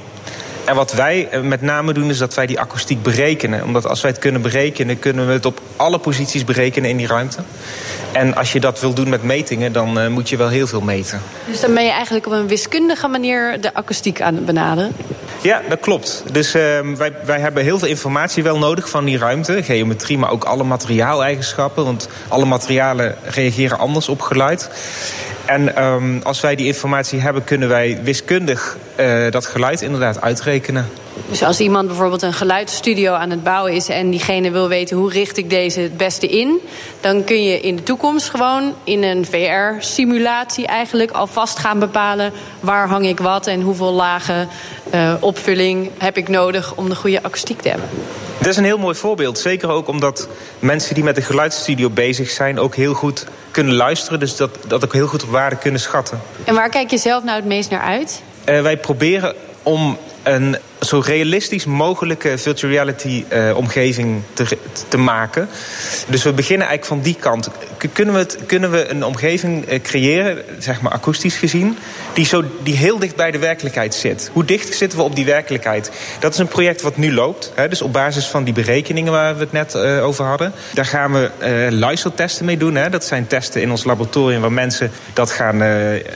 En 0.65 0.75
wat 0.75 0.93
wij 0.93 1.29
met 1.41 1.62
name 1.62 1.93
doen 1.93 2.10
is 2.10 2.17
dat 2.17 2.34
wij 2.34 2.46
die 2.46 2.60
akoestiek 2.60 3.01
berekenen. 3.01 3.63
Omdat 3.63 3.88
als 3.88 4.01
wij 4.01 4.12
het 4.12 4.20
kunnen 4.20 4.41
berekenen, 4.41 5.00
kunnen 5.00 5.27
we 5.27 5.34
het 5.34 5.46
op 5.46 5.62
alle 5.75 5.98
posities 5.98 6.43
berekenen 6.43 6.89
in 6.89 6.98
die 6.98 7.08
ruimte. 7.08 7.38
En 8.12 8.36
als 8.36 8.51
je 8.51 8.60
dat 8.60 8.79
wil 8.79 8.93
doen 8.93 9.10
met 9.10 9.24
metingen, 9.24 9.72
dan 9.72 10.00
uh, 10.00 10.08
moet 10.08 10.29
je 10.29 10.38
wel 10.38 10.48
heel 10.48 10.67
veel 10.67 10.82
meten. 10.82 11.22
Dus 11.48 11.60
dan 11.60 11.74
ben 11.74 11.84
je 11.84 11.91
eigenlijk 11.91 12.25
op 12.25 12.32
een 12.32 12.48
wiskundige 12.48 13.08
manier 13.08 13.62
de 13.62 13.74
akoestiek 13.74 14.22
aan 14.22 14.36
het 14.36 14.46
benaderen? 14.46 14.91
Ja, 15.41 15.62
dat 15.70 15.79
klopt. 15.79 16.24
Dus 16.32 16.55
uh, 16.55 16.62
wij, 16.98 17.13
wij 17.25 17.39
hebben 17.39 17.63
heel 17.63 17.79
veel 17.79 17.88
informatie 17.88 18.43
wel 18.43 18.58
nodig 18.58 18.89
van 18.89 19.05
die 19.05 19.17
ruimte. 19.17 19.63
Geometrie, 19.63 20.17
maar 20.17 20.32
ook 20.32 20.43
alle 20.43 20.63
materiaaleigenschappen. 20.63 21.86
Want 21.86 22.10
alle 22.27 22.46
materialen 22.46 23.15
reageren 23.24 23.79
anders 23.79 24.10
op 24.10 24.22
geluid. 24.22 24.70
En 25.46 25.84
um, 25.84 26.20
als 26.24 26.42
wij 26.42 26.56
die 26.56 26.66
informatie 26.66 27.20
hebben, 27.20 27.44
kunnen 27.44 27.70
wij 27.70 28.00
wiskundig 28.04 28.78
uh, 29.00 29.32
dat 29.32 29.46
geluid 29.46 29.82
inderdaad 29.82 30.22
uitrekenen. 30.22 30.90
Dus 31.30 31.44
als 31.44 31.60
iemand 31.60 31.88
bijvoorbeeld 31.88 32.22
een 32.22 32.34
geluidsstudio 32.34 33.14
aan 33.14 33.30
het 33.30 33.44
bouwen 33.44 33.74
is 33.74 33.90
en 33.90 34.10
diegene 34.10 34.52
wil 34.52 34.68
weten 34.68 34.98
hoe 34.98 35.12
richt 35.12 35.38
ik 35.38 35.50
deze 35.50 35.80
het 35.80 35.98
beste 35.98 36.28
in, 36.28 36.60
dan 37.02 37.24
kun 37.24 37.44
je 37.44 37.60
in 37.60 37.76
de 37.76 37.84
toekomst 37.84 38.30
gewoon 38.30 38.74
in 38.84 39.04
een 39.04 39.26
VR-simulatie 39.26 40.68
eigenlijk 40.68 41.12
alvast 41.12 41.60
gaan 41.60 41.80
bepalen 41.80 42.32
waar 42.60 42.88
hang 42.88 43.08
ik 43.08 43.20
wat 43.20 43.48
en 43.48 43.62
hoeveel 43.62 43.94
lagen 43.94 44.48
uh, 44.94 45.14
opvulling 45.20 45.90
heb 45.98 46.18
ik 46.18 46.28
nodig 46.28 46.76
om 46.76 46.90
de 46.90 46.96
goede 46.96 47.24
akoestiek 47.24 47.62
te 47.62 47.70
hebben. 47.70 47.90
Dat 48.44 48.52
is 48.52 48.58
een 48.58 48.64
heel 48.64 48.78
mooi 48.78 48.96
voorbeeld. 48.96 49.40
Zeker 49.40 49.70
ook 49.70 49.88
omdat 49.88 50.28
mensen 50.60 50.96
die 50.96 51.04
met 51.04 51.18
een 51.18 51.24
geluidsstudio 51.24 51.90
bezig 51.90 52.30
zijn 52.30 52.60
ook 52.60 52.76
heel 52.76 52.94
goed 52.94 53.26
kunnen 53.52 53.74
luisteren. 53.74 54.20
Dus 54.20 54.36
dat, 54.36 54.58
dat 54.68 54.84
ook 54.84 54.94
heel 54.94 55.08
goed 55.08 55.24
op 55.24 55.30
waarde 55.30 55.56
kunnen 55.56 55.80
schatten. 55.80 56.22
En 56.44 56.54
waar 56.54 56.70
kijk 56.70 56.90
je 56.90 56.98
zelf 56.98 57.24
nou 57.24 57.36
het 57.36 57.46
meest 57.46 57.70
naar 57.70 57.82
uit? 57.82 58.22
Uh, 58.50 58.62
wij 58.62 58.78
proberen 58.78 59.36
om 59.64 59.98
een 60.24 60.58
zo 60.86 61.01
realistisch 61.06 61.65
mogelijke 61.65 62.38
virtual 62.38 62.72
reality 62.72 63.24
uh, 63.34 63.58
omgeving 63.58 64.22
te, 64.34 64.58
te 64.88 64.98
maken. 64.98 65.50
Dus 66.08 66.24
we 66.24 66.34
beginnen 66.34 66.68
eigenlijk 66.68 67.01
van 67.01 67.12
die 67.12 67.20
kant. 67.20 67.50
Kunnen 67.94 68.13
we, 68.13 68.20
het, 68.20 68.38
kunnen 68.46 68.72
we 68.72 68.88
een 68.88 69.06
omgeving 69.06 69.72
uh, 69.72 69.82
creëren, 69.82 70.42
zeg 70.60 70.82
maar 70.82 70.92
akoestisch 70.92 71.36
gezien, 71.36 71.77
die, 72.13 72.25
zo, 72.25 72.44
die 72.63 72.75
heel 72.75 73.00
dicht 73.00 73.15
bij 73.15 73.32
de 73.32 73.38
werkelijkheid 73.38 73.96
zit? 73.96 74.30
Hoe 74.34 74.46
dicht 74.46 74.75
zitten 74.75 74.98
we 74.98 75.03
op 75.03 75.15
die 75.15 75.25
werkelijkheid? 75.25 75.92
Dat 76.20 76.34
is 76.34 76.39
een 76.39 76.48
project 76.48 76.82
wat 76.82 76.98
nu 76.98 77.13
loopt. 77.13 77.51
Hè, 77.56 77.68
dus 77.68 77.82
op 77.82 77.94
basis 77.94 78.25
van 78.25 78.44
die 78.44 78.53
berekeningen 78.53 79.12
waar 79.12 79.34
we 79.34 79.39
het 79.39 79.51
net 79.51 79.75
uh, 79.75 80.06
over 80.06 80.25
hadden. 80.25 80.53
Daar 80.74 80.86
gaan 80.86 81.12
we 81.12 81.32
luistertesten 81.70 82.46
mee 82.46 82.58
doen. 82.58 82.75
Hè. 82.75 82.89
Dat 82.89 83.06
zijn 83.06 83.27
testen 83.27 83.62
in 83.62 83.72
ons 83.72 83.84
laboratorium 83.84 84.42
waar 84.42 84.51
mensen 84.51 84.92
dat 85.13 85.32
gaan 85.32 85.58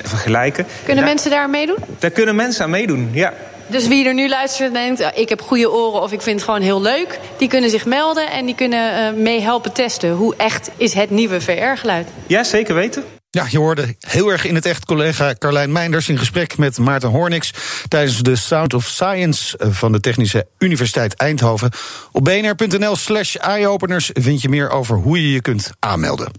vergelijken. 0.04 0.66
Kunnen 0.86 1.04
mensen 1.04 1.32
daar 1.32 1.50
meedoen? 1.50 1.78
Daar 2.00 2.12
kunnen 2.12 2.36
mensen 2.36 2.64
aan 2.64 2.70
meedoen, 2.70 3.10
ja. 3.14 3.34
Dus 3.68 3.88
wie 3.88 4.06
er 4.06 4.14
nu 4.14 4.30
luistert 4.30 4.68
en 4.68 4.74
denkt, 4.74 5.02
ah, 5.02 5.18
ik 5.18 5.30
heb 5.30 5.42
goede 5.42 5.72
oren 5.72 6.02
of 6.02 6.12
ik 6.12 6.22
vind 6.22 6.36
het 6.36 6.46
gewoon 6.46 6.62
heel 6.62 6.82
leuk, 6.82 7.20
die 7.38 7.48
kunnen 7.48 7.70
zich 7.70 7.86
melden 7.86 8.32
en 8.32 8.46
die 8.46 8.56
kunnen 8.56 9.14
uh, 9.14 9.22
mee 9.22 9.42
helpen 9.42 9.74
testen. 9.74 10.12
Hoe 10.12 10.36
echt 10.36 10.70
is 10.78 10.94
het 10.94 11.10
nieuwe 11.10 11.42
VR-geluid? 11.42 12.08
Ja, 12.28 12.44
zeker 12.44 12.76
weten. 12.76 13.04
Ja, 13.30 13.46
je 13.50 13.58
hoorde 13.58 13.96
heel 14.00 14.32
erg 14.32 14.46
in 14.46 14.56
het 14.56 14.66
echt 14.66 14.86
collega 14.86 15.36
Carlijn 15.38 15.72
Meinders 15.72 16.10
in 16.10 16.18
gesprek 16.18 16.58
met 16.58 16.78
Maarten 16.78 17.10
Hornix 17.10 17.54
tijdens 17.88 18.22
de 18.22 18.36
Sound 18.36 18.74
of 18.74 18.86
Science 18.86 19.58
eh, 19.58 19.68
van 19.72 19.92
de 19.92 20.00
Technische 20.00 20.48
Universiteit 20.58 21.16
Eindhoven. 21.16 21.72
Op 22.12 22.24
bnr.nl/slash 22.24 23.36
eyeopeners 23.36 24.10
vind 24.14 24.42
je 24.42 24.50
meer 24.50 24.70
over 24.70 24.96
hoe 24.96 25.22
je 25.22 25.32
je 25.32 25.42
kunt 25.42 25.70
aanmelden. 25.80 26.32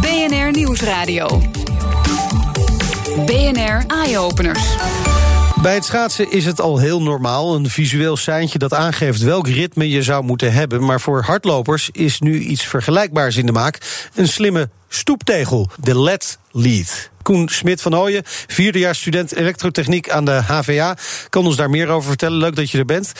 BNR 0.00 0.50
Nieuwsradio. 0.50 1.42
BNR 3.26 3.84
Eyeopeners. 3.86 4.76
Bij 5.64 5.74
het 5.74 5.84
schaatsen 5.84 6.30
is 6.30 6.44
het 6.44 6.60
al 6.60 6.78
heel 6.78 7.02
normaal. 7.02 7.54
Een 7.54 7.70
visueel 7.70 8.16
seintje 8.16 8.58
dat 8.58 8.74
aangeeft 8.74 9.20
welk 9.20 9.48
ritme 9.48 9.90
je 9.90 10.02
zou 10.02 10.24
moeten 10.24 10.52
hebben. 10.52 10.84
Maar 10.84 11.00
voor 11.00 11.22
hardlopers 11.22 11.88
is 11.92 12.20
nu 12.20 12.38
iets 12.38 12.66
vergelijkbaars 12.66 13.36
in 13.36 13.46
de 13.46 13.52
maak. 13.52 13.78
Een 14.14 14.28
slimme 14.28 14.68
stoeptegel, 14.88 15.70
de 15.80 16.00
LED 16.00 16.38
Lead. 16.50 17.10
Koen 17.22 17.48
Smit 17.48 17.82
van 17.82 17.96
Ooyen, 17.96 18.22
vierdejaars 18.46 18.98
student 18.98 19.34
elektrotechniek 19.34 20.10
aan 20.10 20.24
de 20.24 20.42
HVA. 20.46 20.96
Kan 21.28 21.46
ons 21.46 21.56
daar 21.56 21.70
meer 21.70 21.88
over 21.88 22.08
vertellen. 22.08 22.38
Leuk 22.38 22.56
dat 22.56 22.70
je 22.70 22.78
er 22.78 22.84
bent. 22.84 23.12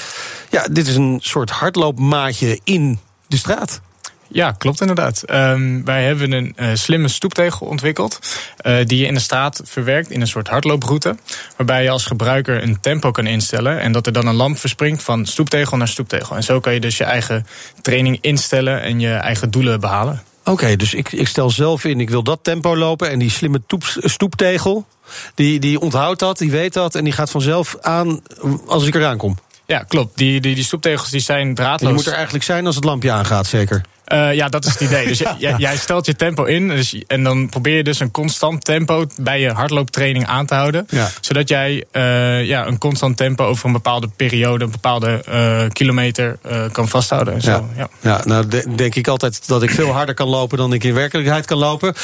Ja, 0.50 0.66
dit 0.70 0.86
is 0.86 0.96
een 0.96 1.18
soort 1.22 1.50
hardloopmaatje 1.50 2.60
in 2.64 2.98
de 3.26 3.36
straat. 3.36 3.80
Ja, 4.28 4.52
klopt 4.52 4.80
inderdaad. 4.80 5.22
Um, 5.30 5.84
wij 5.84 6.04
hebben 6.04 6.32
een 6.32 6.56
uh, 6.56 6.68
slimme 6.72 7.08
stoeptegel 7.08 7.66
ontwikkeld. 7.66 8.18
Uh, 8.66 8.76
die 8.84 8.98
je 8.98 9.06
in 9.06 9.14
de 9.14 9.20
straat 9.20 9.60
verwerkt 9.64 10.10
in 10.10 10.20
een 10.20 10.26
soort 10.26 10.48
hardlooproute. 10.48 11.16
Waarbij 11.56 11.82
je 11.82 11.90
als 11.90 12.04
gebruiker 12.04 12.62
een 12.62 12.80
tempo 12.80 13.10
kan 13.10 13.26
instellen. 13.26 13.80
En 13.80 13.92
dat 13.92 14.06
er 14.06 14.12
dan 14.12 14.26
een 14.26 14.34
lamp 14.34 14.58
verspringt 14.58 15.02
van 15.02 15.26
stoeptegel 15.26 15.76
naar 15.76 15.88
stoeptegel. 15.88 16.36
En 16.36 16.42
zo 16.42 16.60
kan 16.60 16.74
je 16.74 16.80
dus 16.80 16.96
je 16.96 17.04
eigen 17.04 17.46
training 17.82 18.18
instellen 18.20 18.82
en 18.82 19.00
je 19.00 19.12
eigen 19.12 19.50
doelen 19.50 19.80
behalen. 19.80 20.22
Oké, 20.40 20.50
okay, 20.50 20.76
dus 20.76 20.94
ik, 20.94 21.12
ik 21.12 21.28
stel 21.28 21.50
zelf 21.50 21.84
in, 21.84 22.00
ik 22.00 22.10
wil 22.10 22.22
dat 22.22 22.38
tempo 22.42 22.76
lopen. 22.76 23.10
En 23.10 23.18
die 23.18 23.30
slimme 23.30 23.60
toep, 23.66 23.82
stoeptegel, 23.84 24.86
die, 25.34 25.58
die 25.58 25.80
onthoudt 25.80 26.20
dat, 26.20 26.38
die 26.38 26.50
weet 26.50 26.72
dat. 26.72 26.94
En 26.94 27.04
die 27.04 27.12
gaat 27.12 27.30
vanzelf 27.30 27.76
aan 27.80 28.22
als 28.66 28.86
ik 28.86 28.94
eraan 28.94 29.16
kom. 29.16 29.38
Ja, 29.66 29.78
klopt. 29.78 30.18
Die, 30.18 30.40
die, 30.40 30.54
die 30.54 30.64
stoeptegels 30.64 31.10
die 31.10 31.20
zijn 31.20 31.54
draadloos. 31.54 31.80
En 31.80 31.86
die 31.86 31.94
moet 31.94 32.06
er 32.06 32.12
eigenlijk 32.12 32.44
zijn 32.44 32.66
als 32.66 32.74
het 32.74 32.84
lampje 32.84 33.10
aangaat, 33.10 33.46
zeker? 33.46 33.84
Uh, 34.12 34.34
ja, 34.34 34.48
dat 34.48 34.64
is 34.64 34.72
het 34.72 34.80
idee. 34.80 35.06
Dus 35.06 35.18
jij, 35.38 35.54
jij 35.56 35.76
stelt 35.76 36.06
je 36.06 36.16
tempo 36.16 36.44
in. 36.44 36.68
Dus, 36.68 37.02
en 37.06 37.24
dan 37.24 37.48
probeer 37.48 37.76
je 37.76 37.84
dus 37.84 38.00
een 38.00 38.10
constant 38.10 38.64
tempo 38.64 39.06
bij 39.16 39.40
je 39.40 39.50
hardlooptraining 39.50 40.26
aan 40.26 40.46
te 40.46 40.54
houden. 40.54 40.86
Ja. 40.88 41.10
Zodat 41.20 41.48
jij 41.48 41.84
uh, 41.92 42.44
ja, 42.44 42.66
een 42.66 42.78
constant 42.78 43.16
tempo 43.16 43.44
over 43.44 43.66
een 43.66 43.72
bepaalde 43.72 44.08
periode, 44.16 44.64
een 44.64 44.70
bepaalde 44.70 45.24
uh, 45.28 45.62
kilometer 45.72 46.38
kan 46.72 46.88
vasthouden. 46.88 47.34
En 47.34 47.40
zo, 47.40 47.50
ja. 47.50 47.64
Ja. 47.76 47.88
ja, 48.00 48.20
nou 48.24 48.46
denk 48.76 48.94
ik 48.94 49.08
altijd 49.08 49.48
dat 49.48 49.62
ik 49.62 49.70
veel 49.70 49.90
harder 49.90 50.14
kan 50.14 50.28
lopen 50.28 50.58
dan 50.58 50.72
ik 50.72 50.84
in 50.84 50.94
werkelijkheid 50.94 51.46
kan 51.46 51.58
lopen. 51.58 51.94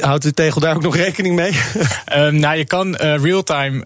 houdt 0.00 0.22
de 0.22 0.34
tegel 0.34 0.60
daar 0.60 0.74
ook 0.74 0.82
nog 0.82 0.96
rekening 0.96 1.36
mee? 1.36 1.52
nou, 2.40 2.56
je 2.56 2.64
kan 2.64 2.96
real-time 2.96 3.82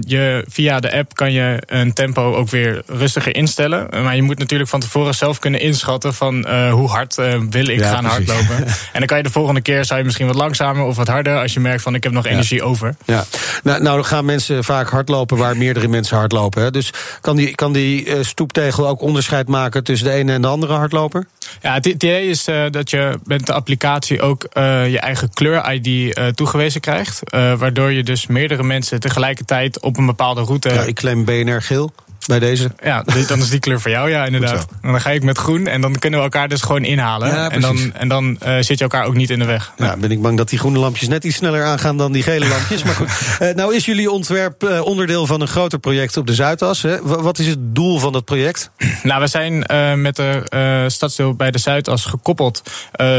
je, 0.00 0.44
via 0.48 0.80
de 0.80 0.92
app 0.92 1.14
kan 1.14 1.32
je 1.32 1.62
een 1.66 1.92
tempo 1.92 2.34
ook 2.34 2.50
weer 2.50 2.82
rustiger 2.86 3.36
instellen. 3.36 3.88
Maar 4.02 4.16
je 4.16 4.22
moet 4.22 4.38
natuurlijk 4.38 4.70
van 4.70 4.80
tevoren 4.80 5.14
zelf 5.14 5.38
kunnen 5.38 5.60
inschatten 5.60 6.14
van 6.14 6.46
uh, 6.66 6.72
hoe 6.72 6.88
hard 6.88 7.18
uh, 7.18 7.34
wil 7.50 7.68
ik 7.68 7.82
gaan 7.82 8.04
hardlopen. 8.04 8.56
en 8.92 8.98
dan 8.98 9.06
kan 9.06 9.16
je 9.16 9.22
de 9.22 9.30
volgende 9.30 9.60
keer 9.60 9.84
zou 9.84 9.98
je 9.98 10.04
misschien 10.04 10.26
wat 10.26 10.34
langzamer 10.34 10.84
of 10.84 10.96
wat 10.96 11.08
harder 11.08 11.40
als 11.40 11.52
je 11.52 11.60
merkt 11.60 11.82
van 11.82 11.94
ik 11.94 12.02
heb 12.02 12.12
nog 12.12 12.26
energie 12.26 12.62
over. 12.62 12.96
Ja. 13.04 13.24
Nou, 13.62 13.82
nou 13.82 14.02
gaan 14.02 14.24
mensen 14.24 14.64
vaak 14.64 14.88
hardlopen 14.88 15.36
waar 15.36 15.56
meerdere 15.56 15.88
mensen 15.88 16.16
hardlopen. 16.16 16.62
Hè? 16.62 16.70
Dus 16.70 16.92
kan 17.20 17.36
die, 17.36 17.54
kan 17.54 17.72
die 17.72 18.06
uh, 18.06 18.14
stoeptegel 18.20 18.88
ook 18.88 19.00
onderscheid 19.00 19.48
maken 19.48 19.84
tussen 19.84 20.06
de 20.08 20.14
ene 20.14 20.32
en 20.32 20.42
de 20.42 20.48
andere 20.48 20.72
hardloper? 20.72 21.26
Ja, 21.62 21.74
het 21.74 21.86
idee 21.86 22.28
is 22.28 22.44
dat 22.70 22.90
je 22.90 23.18
met 23.24 23.46
de 23.46 23.52
applicatie 23.52 24.20
ook 24.20 24.46
je 24.52 24.98
eigen 25.00 25.32
kleur-ID 25.32 26.20
toegewezen 26.36 26.80
krijgt. 26.80 27.20
waardoor 27.30 27.92
je 27.92 28.02
dus 28.02 28.26
meerdere 28.26 28.62
mensen 28.62 29.00
tegelijkertijd 29.00 29.80
op 29.80 29.96
een 29.96 30.06
bepaalde 30.06 30.40
route. 30.40 30.68
Ja, 30.68 30.82
ik 30.82 30.94
claim 30.94 31.24
BNR 31.24 31.62
geel 31.62 31.92
bij 32.26 32.38
deze. 32.38 32.70
Ja, 32.82 33.02
dan 33.26 33.38
is 33.38 33.50
die 33.50 33.60
kleur 33.60 33.80
voor 33.80 33.90
jou, 33.90 34.10
ja, 34.10 34.24
inderdaad. 34.24 34.66
En 34.82 34.90
dan 34.90 35.00
ga 35.00 35.10
ik 35.10 35.22
met 35.22 35.38
groen 35.38 35.66
en 35.66 35.80
dan 35.80 35.98
kunnen 35.98 36.18
we 36.18 36.24
elkaar 36.24 36.48
dus 36.48 36.62
gewoon 36.62 36.84
inhalen. 36.84 37.28
Ja, 37.28 37.50
en 37.50 37.60
dan, 37.60 37.94
en 37.94 38.08
dan 38.08 38.38
uh, 38.46 38.54
zit 38.60 38.78
je 38.78 38.84
elkaar 38.84 39.04
ook 39.04 39.14
niet 39.14 39.30
in 39.30 39.38
de 39.38 39.44
weg. 39.44 39.72
Ja, 39.76 39.96
ben 39.96 40.10
ik 40.10 40.22
bang 40.22 40.36
dat 40.36 40.48
die 40.48 40.58
groene 40.58 40.78
lampjes 40.78 41.08
net 41.08 41.24
iets 41.24 41.36
sneller 41.36 41.64
aangaan 41.64 41.96
dan 41.96 42.12
die 42.12 42.22
gele 42.22 42.48
lampjes. 42.48 42.82
maar 42.82 42.94
goed, 42.94 43.08
uh, 43.42 43.54
nou 43.60 43.74
is 43.74 43.84
jullie 43.84 44.10
ontwerp 44.10 44.62
uh, 44.62 44.80
onderdeel 44.80 45.26
van 45.26 45.40
een 45.40 45.48
groter 45.48 45.78
project 45.78 46.16
op 46.16 46.26
de 46.26 46.34
Zuidas. 46.34 46.82
Hè? 46.82 47.02
Wat 47.02 47.38
is 47.38 47.46
het 47.46 47.58
doel 47.60 47.98
van 47.98 48.12
dat 48.12 48.24
project? 48.24 48.70
Nou, 49.02 49.20
we 49.20 49.26
zijn 49.26 49.58
met 50.00 50.16
de 50.16 50.84
stadsdeel 50.86 51.34
bij 51.34 51.50
de 51.50 51.58
Zuidas 51.58 52.04
gekoppeld 52.04 52.62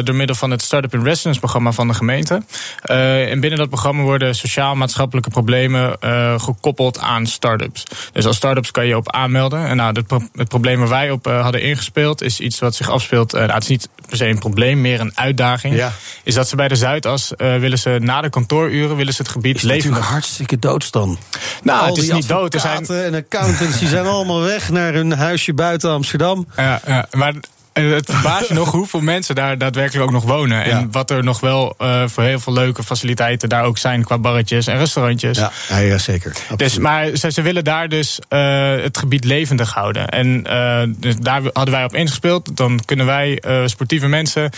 door 0.04 0.16
middel 0.16 0.36
van 0.36 0.52
het 0.52 0.62
Startup 0.62 0.94
in 0.94 1.04
Residence 1.04 1.39
programma 1.39 1.72
van 1.72 1.88
de 1.88 1.94
gemeente. 1.94 2.44
en 2.82 3.39
binnen 3.39 3.60
dat 3.60 3.70
programma 3.70 4.04
worden 4.04 4.36
sociaal-maatschappelijke 4.36 5.30
problemen 5.30 5.98
gekoppeld 6.39 7.00
aan 7.00 7.26
start-ups. 7.26 7.84
Dus 8.12 8.26
als 8.26 8.36
start-ups 8.36 8.72
kan 8.72 8.86
je 8.86 8.93
op 8.96 9.12
aanmelden. 9.12 9.68
En 9.68 9.78
nou, 9.78 10.00
het, 10.00 10.24
het 10.36 10.48
probleem 10.48 10.80
waar 10.80 10.90
wij 10.90 11.12
op 11.12 11.28
uh, 11.28 11.42
hadden 11.42 11.62
ingespeeld 11.62 12.22
is 12.22 12.40
iets 12.40 12.60
wat 12.60 12.76
zich 12.76 12.90
afspeelt. 12.90 13.34
Uh, 13.34 13.40
nou, 13.40 13.54
het 13.54 13.64
is 13.64 13.70
niet 13.70 13.90
per 14.08 14.18
se 14.18 14.26
een 14.26 14.40
probleem, 14.40 14.82
meer 14.82 15.00
een 15.00 15.12
uitdaging. 15.16 15.76
Ja. 15.76 15.92
Is 16.24 16.34
dat 16.34 16.50
ze 16.50 16.56
bij 16.56 16.68
de 16.68 16.76
Zuidas 16.76 17.32
uh, 17.38 17.58
willen 17.58 17.80
ze 17.80 17.98
na 18.02 18.22
de 18.22 18.30
kantooruren 18.30 18.96
willen 18.96 19.14
ze 19.14 19.22
het 19.22 19.32
gebied 19.32 19.56
is 19.56 19.62
levendig. 19.62 20.08
hartstikke 20.08 20.60
doodstand. 20.60 21.20
Nou, 21.64 21.88
het 21.88 21.98
is 21.98 22.12
niet 22.12 22.28
dood. 22.28 22.54
Er 22.54 22.60
zijn 22.60 22.86
en 22.86 23.14
accountants 23.14 23.80
die 23.80 23.88
zijn 23.88 24.06
allemaal 24.06 24.42
weg 24.42 24.70
naar 24.70 24.94
hun 24.94 25.12
huisje 25.12 25.54
buiten 25.54 25.90
Amsterdam. 25.90 26.48
Ja, 26.56 26.82
ja 26.86 27.08
maar 27.12 27.34
het 27.74 28.06
verbaast 28.12 28.48
je 28.48 28.54
nog 28.64 28.72
hoeveel 28.72 29.00
mensen 29.00 29.36
daar 29.36 29.58
daadwerkelijk 29.58 30.06
ook 30.06 30.12
nog 30.12 30.24
wonen. 30.24 30.64
En 30.64 30.92
wat 30.92 31.10
er 31.10 31.24
nog 31.24 31.40
wel 31.40 31.76
uh, 31.82 32.04
voor 32.08 32.24
heel 32.24 32.40
veel 32.40 32.54
leuke 32.54 32.84
faciliteiten 32.84 33.50
daar 33.50 33.64
ook 33.64 33.78
zijn 33.78 34.04
qua 34.04 34.18
barretjes 34.18 34.68
en 34.68 34.78
restaurantjes. 34.78 35.38
Ja, 35.38 35.78
ja, 35.78 35.98
zeker. 35.98 36.36
Dus, 36.56 36.78
maar 36.78 37.16
ze, 37.16 37.32
ze, 37.32 37.42
willen 37.42 37.64
daar 37.64 37.90
dus 37.90 38.20
uh, 38.30 38.40
het 38.70 38.98
gebied 38.98 39.24
levendig 39.24 39.74
houden. 39.74 40.08
En 40.08 40.46
uh, 40.48 40.82
dus 40.88 41.16
daar 41.18 41.42
hadden 41.54 41.74
wij 41.74 41.84
op 41.84 41.96
ingespeeld. 41.96 42.58
Dan 42.58 42.80
kunnen 42.86 43.06
wij 43.06 43.44
sportieve 43.66 44.08
mensen, 44.08 44.50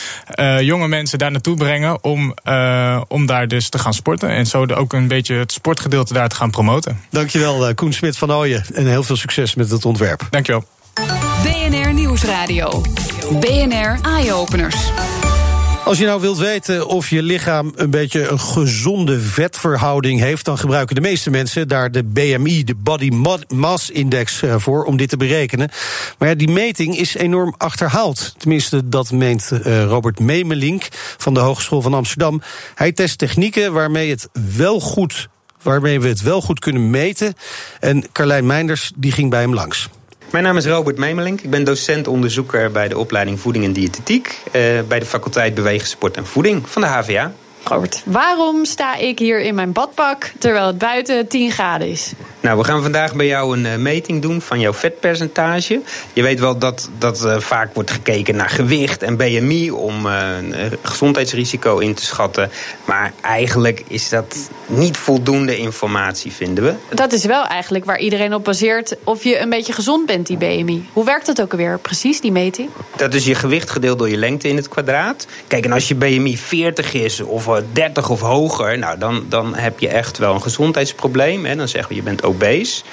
jonge 0.60 0.88
mensen 0.88 1.20
daar 1.20 1.32
naartoe 1.32 1.56
brengen 1.56 2.04
om, 2.04 2.34
om 3.08 3.26
daar 3.26 3.48
dus 3.48 3.70
te 3.70 3.80
gaan 3.80 3.94
sporten. 3.94 4.30
En 4.30 4.46
zo 4.46 4.66
ook 4.66 4.94
een 4.94 5.08
beetje 5.08 5.36
het 5.36 5.52
sportgedeelte 5.52 6.14
daar 6.14 6.30
te 6.30 6.36
gaan 6.36 6.52
promoten. 6.52 7.02
Dankjewel, 7.10 7.74
Koen 7.74 7.94
Smit 7.94 8.18
van 8.18 8.34
Ooyen. 8.34 8.66
En 8.74 8.88
heel 8.88 9.04
veel 9.04 9.16
succes 9.16 9.56
met 9.56 9.70
het 9.70 9.86
ontwerp. 9.86 10.28
Dankjewel. 10.30 10.66
BNR 11.44 11.85
Nieuwsradio. 12.16 12.82
BNR 13.40 14.00
Eye-Openers. 14.02 14.92
Als 15.86 15.98
je 15.98 16.06
nou 16.06 16.22
wilt 16.22 16.38
weten 16.38 16.88
of 16.88 17.10
je 17.10 17.22
lichaam 17.22 17.72
een 17.76 17.90
beetje 17.90 18.28
een 18.28 18.40
gezonde 18.40 19.20
vetverhouding 19.20 20.20
heeft, 20.20 20.46
dan 20.46 20.58
gebruiken 20.58 20.96
de 20.96 21.02
meeste 21.02 21.30
mensen 21.30 21.68
daar 21.68 21.92
de 21.92 22.04
BMI, 22.04 22.64
de 22.64 22.76
Body 22.76 23.10
Mass 23.48 23.90
Index, 23.90 24.42
eh, 24.42 24.56
voor 24.58 24.84
om 24.84 24.98
dit 24.98 25.10
te 25.10 25.18
berekenen. 25.18 25.70
Maar 26.18 26.30
ja, 26.30 26.36
die 26.36 26.50
meting 26.50 26.98
is 26.98 27.16
enorm 27.16 27.56
achterhaald. 27.58 28.36
Tenminste, 28.38 28.90
dat 28.90 29.12
meent 29.12 29.50
uh, 29.52 29.84
Robert 29.84 30.20
Memelink 30.20 30.88
van 31.18 31.34
de 31.34 31.40
Hogeschool 31.40 31.82
van 31.82 31.94
Amsterdam. 31.94 32.42
Hij 32.76 32.92
test 32.92 33.18
technieken 33.18 33.74
waarmee 33.74 34.10
het 34.10 34.30
wel 34.56 34.80
goed 34.80 35.28
waarmee 35.62 36.00
we 36.00 36.08
het 36.08 36.22
wel 36.22 36.42
goed 36.42 36.60
kunnen 36.60 36.90
meten. 36.90 37.34
En 37.80 38.12
Carlijn 38.12 38.46
Meinders 38.46 38.92
die 38.96 39.12
ging 39.12 39.30
bij 39.30 39.42
hem 39.42 39.54
langs. 39.54 39.90
Mijn 40.36 40.48
naam 40.48 40.58
is 40.58 40.66
Robert 40.66 40.98
Memelink. 40.98 41.42
Ik 41.42 41.50
ben 41.50 41.64
docent-onderzoeker 41.64 42.72
bij 42.72 42.88
de 42.88 42.98
opleiding 42.98 43.40
Voeding 43.40 43.66
en 43.66 43.74
Diëtetiek... 43.74 44.42
Eh, 44.52 44.62
bij 44.88 45.00
de 45.00 45.06
faculteit 45.06 45.54
Bewegen, 45.54 45.88
Sport 45.88 46.18
en 46.18 46.26
Voeding 46.26 46.70
van 46.70 46.82
de 46.82 46.88
HVA. 46.88 47.34
Robert, 47.68 48.02
waarom 48.06 48.66
sta 48.66 48.96
ik 48.96 49.20
hier 49.20 49.40
in 49.40 49.56
mijn 49.56 49.72
badpak 49.72 50.32
terwijl 50.38 50.68
het 50.68 50.78
buiten 50.78 51.28
10 51.28 51.52
graden 51.52 51.90
is? 51.90 52.14
Nou, 52.46 52.58
we 52.58 52.64
gaan 52.64 52.82
vandaag 52.82 53.16
bij 53.16 53.26
jou 53.26 53.58
een 53.58 53.66
uh, 53.66 53.76
meting 53.76 54.22
doen 54.22 54.42
van 54.42 54.60
jouw 54.60 54.74
vetpercentage. 54.74 55.82
Je 56.14 56.22
weet 56.22 56.40
wel 56.40 56.58
dat, 56.58 56.90
dat 56.98 57.26
uh, 57.26 57.40
vaak 57.40 57.74
wordt 57.74 57.92
gekeken 57.92 58.36
naar 58.36 58.50
gewicht 58.50 59.04
en 59.04 59.18
BMI 59.18 59.72
om 59.72 60.06
uh, 60.06 60.38
een 60.38 60.78
gezondheidsrisico 60.82 61.78
in 61.78 61.94
te 61.94 62.06
schatten. 62.06 62.52
Maar 62.86 63.14
eigenlijk 63.22 63.84
is 63.88 64.10
dat 64.10 64.50
niet 64.66 64.98
voldoende 64.98 65.58
informatie, 65.58 66.32
vinden 66.32 66.64
we. 66.64 66.74
Dat 66.96 67.14
is 67.14 67.26
wel 67.26 67.46
eigenlijk 67.46 67.86
waar 67.86 68.00
iedereen 68.00 68.34
op 68.34 68.44
baseert 68.44 68.96
of 69.04 69.24
je 69.24 69.40
een 69.40 69.50
beetje 69.50 69.74
gezond 69.74 70.06
bent, 70.06 70.28
die 70.28 70.38
BMI. 70.38 70.90
Hoe 70.94 71.06
werkt 71.06 71.26
dat 71.26 71.42
ook 71.42 71.52
alweer 71.52 71.80
precies, 71.80 72.22
die 72.22 72.32
meting? 72.32 72.70
Dat 72.96 73.14
is 73.14 73.26
je 73.26 73.36
gewicht 73.36 73.70
gedeeld 73.70 74.00
door 74.00 74.10
je 74.10 74.18
lengte 74.18 74.48
in 74.48 74.56
het 74.56 74.68
kwadraat. 74.68 75.28
Kijk, 75.48 75.66
en 75.66 75.72
als 75.72 75.88
je 75.88 75.96
BMI 75.96 76.38
40 76.38 76.94
is 76.94 77.22
of 77.22 77.48
30 77.72 78.10
of 78.10 78.22
hoger, 78.22 78.78
nou, 78.78 78.98
dan, 78.98 79.26
dan 79.30 79.56
heb 79.56 79.80
je 79.80 79.88
echt 79.88 80.18
wel 80.18 80.34
een 80.34 80.42
gezondheidsprobleem. 80.42 81.46
Hè. 81.46 81.56
Dan 81.56 81.68
zeggen 81.68 81.90
we 81.90 81.96
je 81.96 82.04
bent 82.04 82.24
obese. 82.24 82.84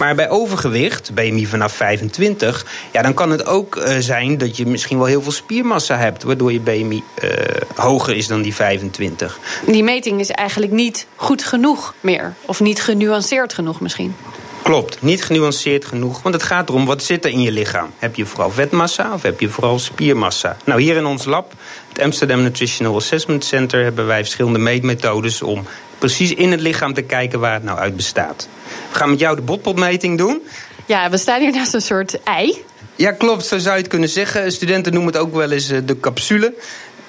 Maar 0.00 0.14
bij 0.14 0.28
overgewicht, 0.28 1.14
BMI 1.14 1.46
vanaf 1.46 1.72
25, 1.72 2.66
ja, 2.92 3.02
dan 3.02 3.14
kan 3.14 3.30
het 3.30 3.46
ook 3.46 3.76
uh, 3.76 3.96
zijn 3.98 4.38
dat 4.38 4.56
je 4.56 4.66
misschien 4.66 4.98
wel 4.98 5.06
heel 5.06 5.22
veel 5.22 5.32
spiermassa 5.32 5.96
hebt, 5.96 6.22
waardoor 6.22 6.52
je 6.52 6.60
BMI 6.60 7.02
uh, 7.22 7.30
hoger 7.74 8.16
is 8.16 8.26
dan 8.26 8.42
die 8.42 8.54
25. 8.54 9.38
Die 9.66 9.84
meting 9.84 10.20
is 10.20 10.30
eigenlijk 10.30 10.72
niet 10.72 11.06
goed 11.16 11.44
genoeg 11.44 11.94
meer, 12.00 12.34
of 12.44 12.60
niet 12.60 12.82
genuanceerd 12.82 13.54
genoeg 13.54 13.80
misschien. 13.80 14.14
Klopt, 14.62 15.02
niet 15.02 15.24
genuanceerd 15.24 15.84
genoeg. 15.84 16.22
Want 16.22 16.34
het 16.34 16.44
gaat 16.44 16.68
erom, 16.68 16.86
wat 16.86 17.02
zit 17.02 17.24
er 17.24 17.30
in 17.30 17.40
je 17.40 17.52
lichaam? 17.52 17.90
Heb 17.98 18.14
je 18.14 18.26
vooral 18.26 18.50
vetmassa 18.50 19.12
of 19.12 19.22
heb 19.22 19.40
je 19.40 19.48
vooral 19.48 19.78
spiermassa? 19.78 20.56
Nou, 20.64 20.80
hier 20.80 20.96
in 20.96 21.06
ons 21.06 21.24
lab, 21.24 21.52
het 21.88 22.02
Amsterdam 22.02 22.42
Nutritional 22.42 22.96
Assessment 22.96 23.44
Center... 23.44 23.82
hebben 23.82 24.06
wij 24.06 24.20
verschillende 24.20 24.58
meetmethodes 24.58 25.42
om 25.42 25.66
precies 25.98 26.34
in 26.34 26.50
het 26.50 26.60
lichaam 26.60 26.94
te 26.94 27.02
kijken 27.02 27.40
waar 27.40 27.52
het 27.52 27.62
nou 27.62 27.78
uit 27.78 27.96
bestaat. 27.96 28.48
We 28.90 28.96
gaan 28.96 29.10
met 29.10 29.18
jou 29.18 29.36
de 29.36 29.42
botpotmeting 29.42 30.18
doen. 30.18 30.42
Ja, 30.86 31.10
we 31.10 31.16
staan 31.16 31.40
hier 31.40 31.52
naast 31.52 31.74
een 31.74 31.82
soort 31.82 32.22
ei. 32.22 32.64
Ja, 32.96 33.12
klopt, 33.12 33.46
zo 33.46 33.58
zou 33.58 33.74
je 33.74 33.80
het 33.80 33.90
kunnen 33.90 34.08
zeggen. 34.08 34.52
Studenten 34.52 34.92
noemen 34.92 35.12
het 35.12 35.22
ook 35.22 35.34
wel 35.34 35.50
eens 35.50 35.66
de 35.66 36.00
capsule. 36.00 36.54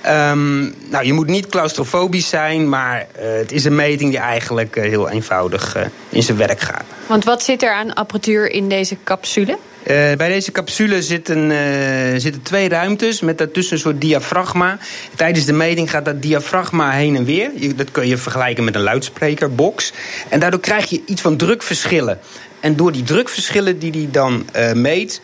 Um, 0.07 0.73
nou, 0.89 1.05
je 1.05 1.13
moet 1.13 1.27
niet 1.27 1.47
claustrofobisch 1.47 2.29
zijn, 2.29 2.69
maar 2.69 3.07
uh, 3.15 3.23
het 3.37 3.51
is 3.51 3.65
een 3.65 3.75
meting 3.75 4.09
die 4.09 4.19
eigenlijk 4.19 4.75
uh, 4.75 4.83
heel 4.83 5.09
eenvoudig 5.09 5.77
uh, 5.77 5.83
in 6.09 6.23
zijn 6.23 6.37
werk 6.37 6.59
gaat. 6.59 6.83
Want 7.07 7.23
wat 7.23 7.43
zit 7.43 7.63
er 7.63 7.73
aan 7.73 7.93
apparatuur 7.93 8.51
in 8.51 8.69
deze 8.69 8.97
capsule? 9.03 9.57
bij 10.17 10.27
deze 10.27 10.51
capsule 10.51 11.01
zitten, 11.01 11.51
zitten 12.21 12.41
twee 12.41 12.69
ruimtes 12.69 13.21
met 13.21 13.37
daartussen 13.37 13.73
een 13.73 13.81
soort 13.81 14.01
diafragma. 14.01 14.77
Tijdens 15.15 15.45
de 15.45 15.53
meting 15.53 15.89
gaat 15.89 16.05
dat 16.05 16.21
diafragma 16.21 16.91
heen 16.91 17.15
en 17.15 17.25
weer. 17.25 17.51
Je, 17.55 17.75
dat 17.75 17.91
kun 17.91 18.07
je 18.07 18.17
vergelijken 18.17 18.63
met 18.63 18.75
een 18.75 18.81
luidsprekerbox. 18.81 19.93
En 20.29 20.39
daardoor 20.39 20.59
krijg 20.59 20.89
je 20.89 21.01
iets 21.05 21.21
van 21.21 21.37
drukverschillen. 21.37 22.19
En 22.59 22.75
door 22.75 22.91
die 22.91 23.03
drukverschillen 23.03 23.79
die 23.79 23.91
hij 23.91 24.07
dan 24.11 24.45
meet, 24.73 25.21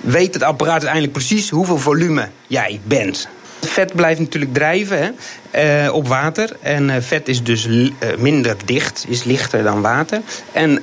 weet 0.00 0.34
het 0.34 0.42
apparaat 0.42 0.72
uiteindelijk 0.72 1.12
precies 1.12 1.50
hoeveel 1.50 1.78
volume 1.78 2.28
jij 2.46 2.80
bent. 2.84 3.28
Vet 3.60 3.94
blijft 3.94 4.20
natuurlijk 4.20 4.54
drijven 4.54 5.14
hè, 5.50 5.84
uh, 5.86 5.94
op 5.94 6.08
water. 6.08 6.56
En 6.60 6.88
uh, 6.88 6.94
vet 7.00 7.28
is 7.28 7.42
dus 7.42 7.66
uh, 7.66 7.88
minder 8.18 8.56
dicht, 8.64 9.04
is 9.08 9.24
lichter 9.24 9.62
dan 9.62 9.80
water. 9.80 10.20
En 10.52 10.82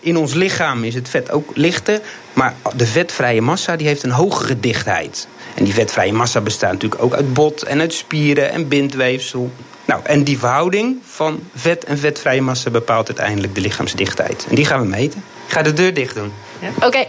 in 0.00 0.16
ons 0.16 0.34
lichaam 0.34 0.84
is 0.84 0.94
het 0.94 1.08
vet 1.08 1.30
ook 1.30 1.50
lichter. 1.54 2.00
Maar 2.32 2.54
de 2.76 2.86
vetvrije 2.86 3.40
massa 3.40 3.76
die 3.76 3.86
heeft 3.86 4.02
een 4.02 4.10
hogere 4.10 4.60
dichtheid. 4.60 5.28
En 5.54 5.64
die 5.64 5.74
vetvrije 5.74 6.12
massa 6.12 6.40
bestaat 6.40 6.72
natuurlijk 6.72 7.02
ook 7.02 7.14
uit 7.14 7.32
bot 7.32 7.62
en 7.62 7.80
uit 7.80 7.92
spieren 7.92 8.50
en 8.50 8.68
bindweefsel. 8.68 9.50
Nou, 9.84 10.00
en 10.04 10.24
die 10.24 10.38
verhouding 10.38 10.96
van 11.04 11.40
vet 11.54 11.84
en 11.84 11.98
vetvrije 11.98 12.40
massa 12.40 12.70
bepaalt 12.70 13.06
uiteindelijk 13.06 13.54
de 13.54 13.60
lichaamsdichtheid. 13.60 14.46
En 14.48 14.54
die 14.54 14.64
gaan 14.64 14.80
we 14.80 14.86
meten. 14.86 15.24
Ik 15.46 15.52
ga 15.52 15.62
de 15.62 15.72
deur 15.72 15.94
dicht 15.94 16.14
doen. 16.14 16.32
Oké, 16.80 17.04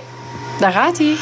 daar 0.59 0.71
gaat 0.71 0.97
hij. 0.97 1.15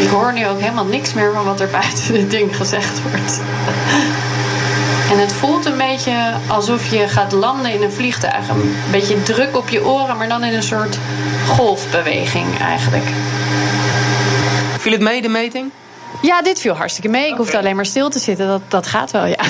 Ik 0.00 0.08
hoor 0.08 0.32
nu 0.32 0.46
ook 0.46 0.60
helemaal 0.60 0.84
niks 0.84 1.14
meer 1.14 1.32
van 1.32 1.44
wat 1.44 1.60
er 1.60 1.68
buiten 1.70 2.12
dit 2.12 2.30
ding 2.30 2.56
gezegd 2.56 3.02
wordt. 3.02 3.40
En 5.10 5.18
het 5.18 5.32
voelt 5.32 5.64
een 5.64 5.76
beetje 5.76 6.32
alsof 6.46 6.90
je 6.90 7.08
gaat 7.08 7.32
landen 7.32 7.72
in 7.72 7.82
een 7.82 7.92
vliegtuig. 7.92 8.48
Een 8.48 8.74
beetje 8.90 9.22
druk 9.22 9.56
op 9.56 9.68
je 9.68 9.84
oren, 9.84 10.16
maar 10.16 10.28
dan 10.28 10.44
in 10.44 10.54
een 10.54 10.62
soort 10.62 10.98
golfbeweging 11.46 12.58
eigenlijk. 12.58 13.04
Viel 14.78 14.92
het 14.92 15.00
mee, 15.00 15.22
de 15.22 15.28
meting? 15.28 15.70
Ja, 16.22 16.42
dit 16.42 16.60
viel 16.60 16.74
hartstikke 16.74 17.08
mee. 17.08 17.20
Ik 17.20 17.26
okay. 17.26 17.38
hoefde 17.38 17.58
alleen 17.58 17.76
maar 17.76 17.86
stil 17.86 18.08
te 18.08 18.18
zitten. 18.18 18.46
Dat, 18.46 18.62
dat 18.68 18.86
gaat 18.86 19.10
wel, 19.10 19.26
ja. 19.26 19.44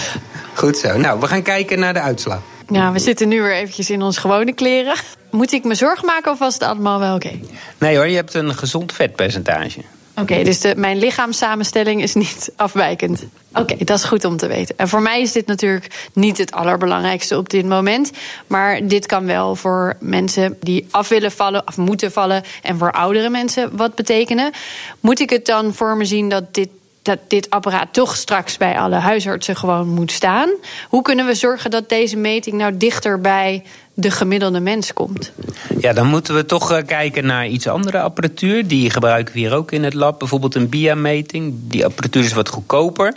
Goed 0.54 0.78
zo. 0.78 0.96
Nou, 0.96 1.20
we 1.20 1.26
gaan 1.26 1.42
kijken 1.42 1.78
naar 1.78 1.92
de 1.92 2.00
uitslag. 2.00 2.40
Ja, 2.68 2.92
we 2.92 2.98
zitten 2.98 3.28
nu 3.28 3.42
weer 3.42 3.54
eventjes 3.54 3.90
in 3.90 4.02
ons 4.02 4.18
gewone 4.18 4.52
kleren. 4.52 4.94
Moet 5.30 5.52
ik 5.52 5.64
me 5.64 5.74
zorgen 5.74 6.06
maken 6.06 6.32
of 6.32 6.38
was 6.38 6.54
het 6.54 6.62
allemaal 6.62 6.98
wel 6.98 7.14
oké? 7.14 7.26
Okay? 7.26 7.40
Nee 7.78 7.96
hoor, 7.96 8.08
je 8.08 8.16
hebt 8.16 8.34
een 8.34 8.54
gezond 8.54 8.92
vetpercentage. 8.92 9.80
Oké, 10.14 10.42
dus 10.42 10.74
mijn 10.76 10.98
lichaamssamenstelling 10.98 12.02
is 12.02 12.14
niet 12.14 12.50
afwijkend. 12.56 13.24
Oké, 13.54 13.84
dat 13.84 13.98
is 13.98 14.04
goed 14.04 14.24
om 14.24 14.36
te 14.36 14.46
weten. 14.46 14.74
En 14.78 14.88
voor 14.88 15.02
mij 15.02 15.20
is 15.20 15.32
dit 15.32 15.46
natuurlijk 15.46 16.08
niet 16.12 16.38
het 16.38 16.52
allerbelangrijkste 16.52 17.36
op 17.36 17.48
dit 17.48 17.66
moment. 17.66 18.10
Maar 18.46 18.86
dit 18.86 19.06
kan 19.06 19.26
wel 19.26 19.56
voor 19.56 19.96
mensen 20.00 20.56
die 20.60 20.86
af 20.90 21.08
willen 21.08 21.32
vallen 21.32 21.66
of 21.66 21.76
moeten 21.76 22.12
vallen. 22.12 22.42
En 22.62 22.78
voor 22.78 22.92
oudere 22.92 23.28
mensen 23.28 23.76
wat 23.76 23.94
betekenen. 23.94 24.52
Moet 25.00 25.20
ik 25.20 25.30
het 25.30 25.46
dan 25.46 25.74
voor 25.74 25.96
me 25.96 26.04
zien 26.04 26.28
dat 26.28 26.54
dit 26.54 26.68
dat 27.02 27.18
dit 27.28 27.50
apparaat 27.50 27.92
toch 27.92 28.16
straks 28.16 28.56
bij 28.56 28.78
alle 28.78 28.94
huisartsen 28.94 29.56
gewoon 29.56 29.88
moet 29.88 30.12
staan. 30.12 30.50
Hoe 30.88 31.02
kunnen 31.02 31.26
we 31.26 31.34
zorgen 31.34 31.70
dat 31.70 31.88
deze 31.88 32.16
meting 32.16 32.56
nou 32.56 32.76
dichter 32.76 33.20
bij 33.20 33.62
de 33.94 34.10
gemiddelde 34.10 34.60
mens 34.60 34.92
komt? 34.92 35.32
Ja, 35.78 35.92
dan 35.92 36.06
moeten 36.06 36.34
we 36.34 36.44
toch 36.44 36.72
uh, 36.72 36.78
kijken 36.86 37.26
naar 37.26 37.46
iets 37.46 37.66
andere 37.66 38.00
apparatuur. 38.00 38.66
Die 38.66 38.90
gebruiken 38.90 39.34
we 39.34 39.40
hier 39.40 39.54
ook 39.54 39.72
in 39.72 39.84
het 39.84 39.94
lab. 39.94 40.18
Bijvoorbeeld 40.18 40.54
een 40.54 40.68
BIA-meting. 40.68 41.54
Die 41.56 41.84
apparatuur 41.84 42.24
is 42.24 42.32
wat 42.32 42.48
goedkoper. 42.48 43.14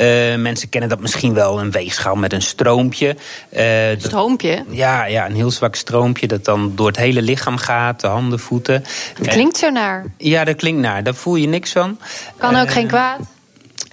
Uh, 0.00 0.36
mensen 0.36 0.68
kennen 0.68 0.90
dat 0.90 1.00
misschien 1.00 1.34
wel, 1.34 1.60
een 1.60 1.70
weegschaal 1.70 2.14
met 2.14 2.32
een 2.32 2.42
stroompje. 2.42 3.16
Uh, 3.56 3.98
stroompje? 3.98 4.56
Dat, 4.56 4.76
ja, 4.76 5.04
ja, 5.04 5.26
een 5.26 5.34
heel 5.34 5.50
zwak 5.50 5.74
stroompje 5.74 6.26
dat 6.26 6.44
dan 6.44 6.72
door 6.74 6.86
het 6.86 6.96
hele 6.96 7.22
lichaam 7.22 7.56
gaat. 7.56 8.00
De 8.00 8.06
handen, 8.06 8.38
voeten. 8.38 8.84
Dat 9.18 9.28
klinkt 9.28 9.56
zo 9.56 9.70
naar. 9.70 10.04
Ja, 10.18 10.44
dat 10.44 10.56
klinkt 10.56 10.80
naar. 10.80 11.02
Daar 11.02 11.14
voel 11.14 11.36
je 11.36 11.48
niks 11.48 11.72
van. 11.72 11.98
Kan 12.36 12.56
ook 12.56 12.70
geen 12.70 12.86
kwaad? 12.86 13.20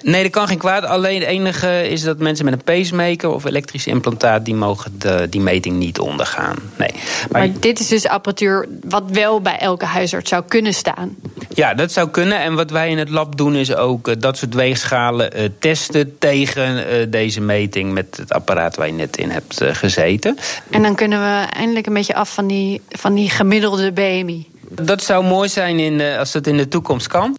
Nee, 0.03 0.23
dat 0.23 0.31
kan 0.31 0.47
geen 0.47 0.57
kwaad. 0.57 0.85
Alleen 0.85 1.19
het 1.19 1.29
enige 1.29 1.89
is 1.89 2.01
dat 2.01 2.17
mensen 2.17 2.45
met 2.45 2.53
een 2.53 2.63
pacemaker 2.63 3.29
of 3.29 3.43
elektrisch 3.43 3.87
implantaat... 3.87 4.45
die 4.45 4.55
mogen 4.55 4.99
de, 4.99 5.27
die 5.29 5.41
meting 5.41 5.77
niet 5.77 5.99
ondergaan. 5.99 6.55
Nee. 6.77 6.89
Maar, 7.31 7.47
maar 7.47 7.59
dit 7.59 7.79
is 7.79 7.87
dus 7.87 8.07
apparatuur 8.07 8.67
wat 8.83 9.03
wel 9.07 9.41
bij 9.41 9.57
elke 9.57 9.85
huisarts 9.85 10.29
zou 10.29 10.43
kunnen 10.47 10.73
staan? 10.73 11.15
Ja, 11.53 11.73
dat 11.73 11.91
zou 11.91 12.09
kunnen. 12.09 12.39
En 12.39 12.55
wat 12.55 12.71
wij 12.71 12.89
in 12.89 12.97
het 12.97 13.09
lab 13.09 13.37
doen 13.37 13.55
is 13.55 13.75
ook 13.75 14.07
uh, 14.07 14.15
dat 14.19 14.37
soort 14.37 14.53
weegschalen 14.53 15.39
uh, 15.39 15.49
testen... 15.59 16.17
tegen 16.19 16.77
uh, 16.77 17.05
deze 17.09 17.41
meting 17.41 17.93
met 17.93 18.17
het 18.17 18.33
apparaat 18.33 18.75
waar 18.75 18.87
je 18.87 18.93
net 18.93 19.17
in 19.17 19.29
hebt 19.29 19.63
gezeten. 19.63 20.37
En 20.69 20.81
dan 20.81 20.95
kunnen 20.95 21.19
we 21.19 21.45
eindelijk 21.49 21.87
een 21.87 21.93
beetje 21.93 22.15
af 22.15 22.33
van 22.33 22.47
die, 22.47 22.81
van 22.89 23.13
die 23.13 23.29
gemiddelde 23.29 23.91
BMI. 23.91 24.47
Dat 24.69 25.03
zou 25.03 25.23
mooi 25.23 25.49
zijn 25.49 25.79
in, 25.79 26.01
als 26.17 26.31
dat 26.31 26.47
in 26.47 26.57
de 26.57 26.67
toekomst 26.67 27.07
kan. 27.07 27.35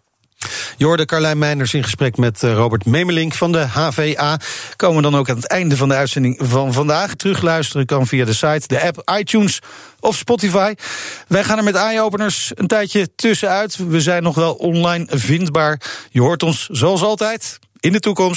Je 0.77 0.85
hoorde 0.85 1.05
Carlijn 1.05 1.39
Meinders 1.39 1.75
in 1.75 1.83
gesprek 1.83 2.17
met 2.17 2.43
Robert 2.43 2.85
Memelink 2.87 3.35
van 3.35 3.53
de 3.53 3.59
HVA. 3.59 4.41
Komen 4.77 4.97
we 4.97 5.03
dan 5.03 5.17
ook 5.17 5.29
aan 5.29 5.37
het 5.37 5.49
einde 5.49 5.77
van 5.77 5.89
de 5.89 5.95
uitzending 5.95 6.41
van 6.43 6.73
vandaag. 6.73 7.15
Terugluisteren 7.15 7.87
kan 7.87 8.07
via 8.07 8.25
de 8.25 8.33
site, 8.33 8.67
de 8.67 8.83
app, 8.83 9.11
iTunes 9.19 9.61
of 10.01 10.17
Spotify. 10.17 10.75
Wij 11.29 11.45
gaan 11.45 11.59
er 11.59 11.65
met 11.65 11.75
eye-openers 11.75 12.53
een 12.55 12.67
tijdje 12.67 13.15
tussenuit. 13.15 13.77
We 13.77 14.01
zijn 14.01 14.23
nog 14.23 14.35
wel 14.35 14.55
online 14.55 15.07
vindbaar. 15.09 15.81
Je 16.11 16.21
hoort 16.21 16.43
ons 16.43 16.69
zoals 16.71 17.03
altijd 17.03 17.59
in 17.81 17.93
de 17.93 18.01
toekomst. 18.01 18.33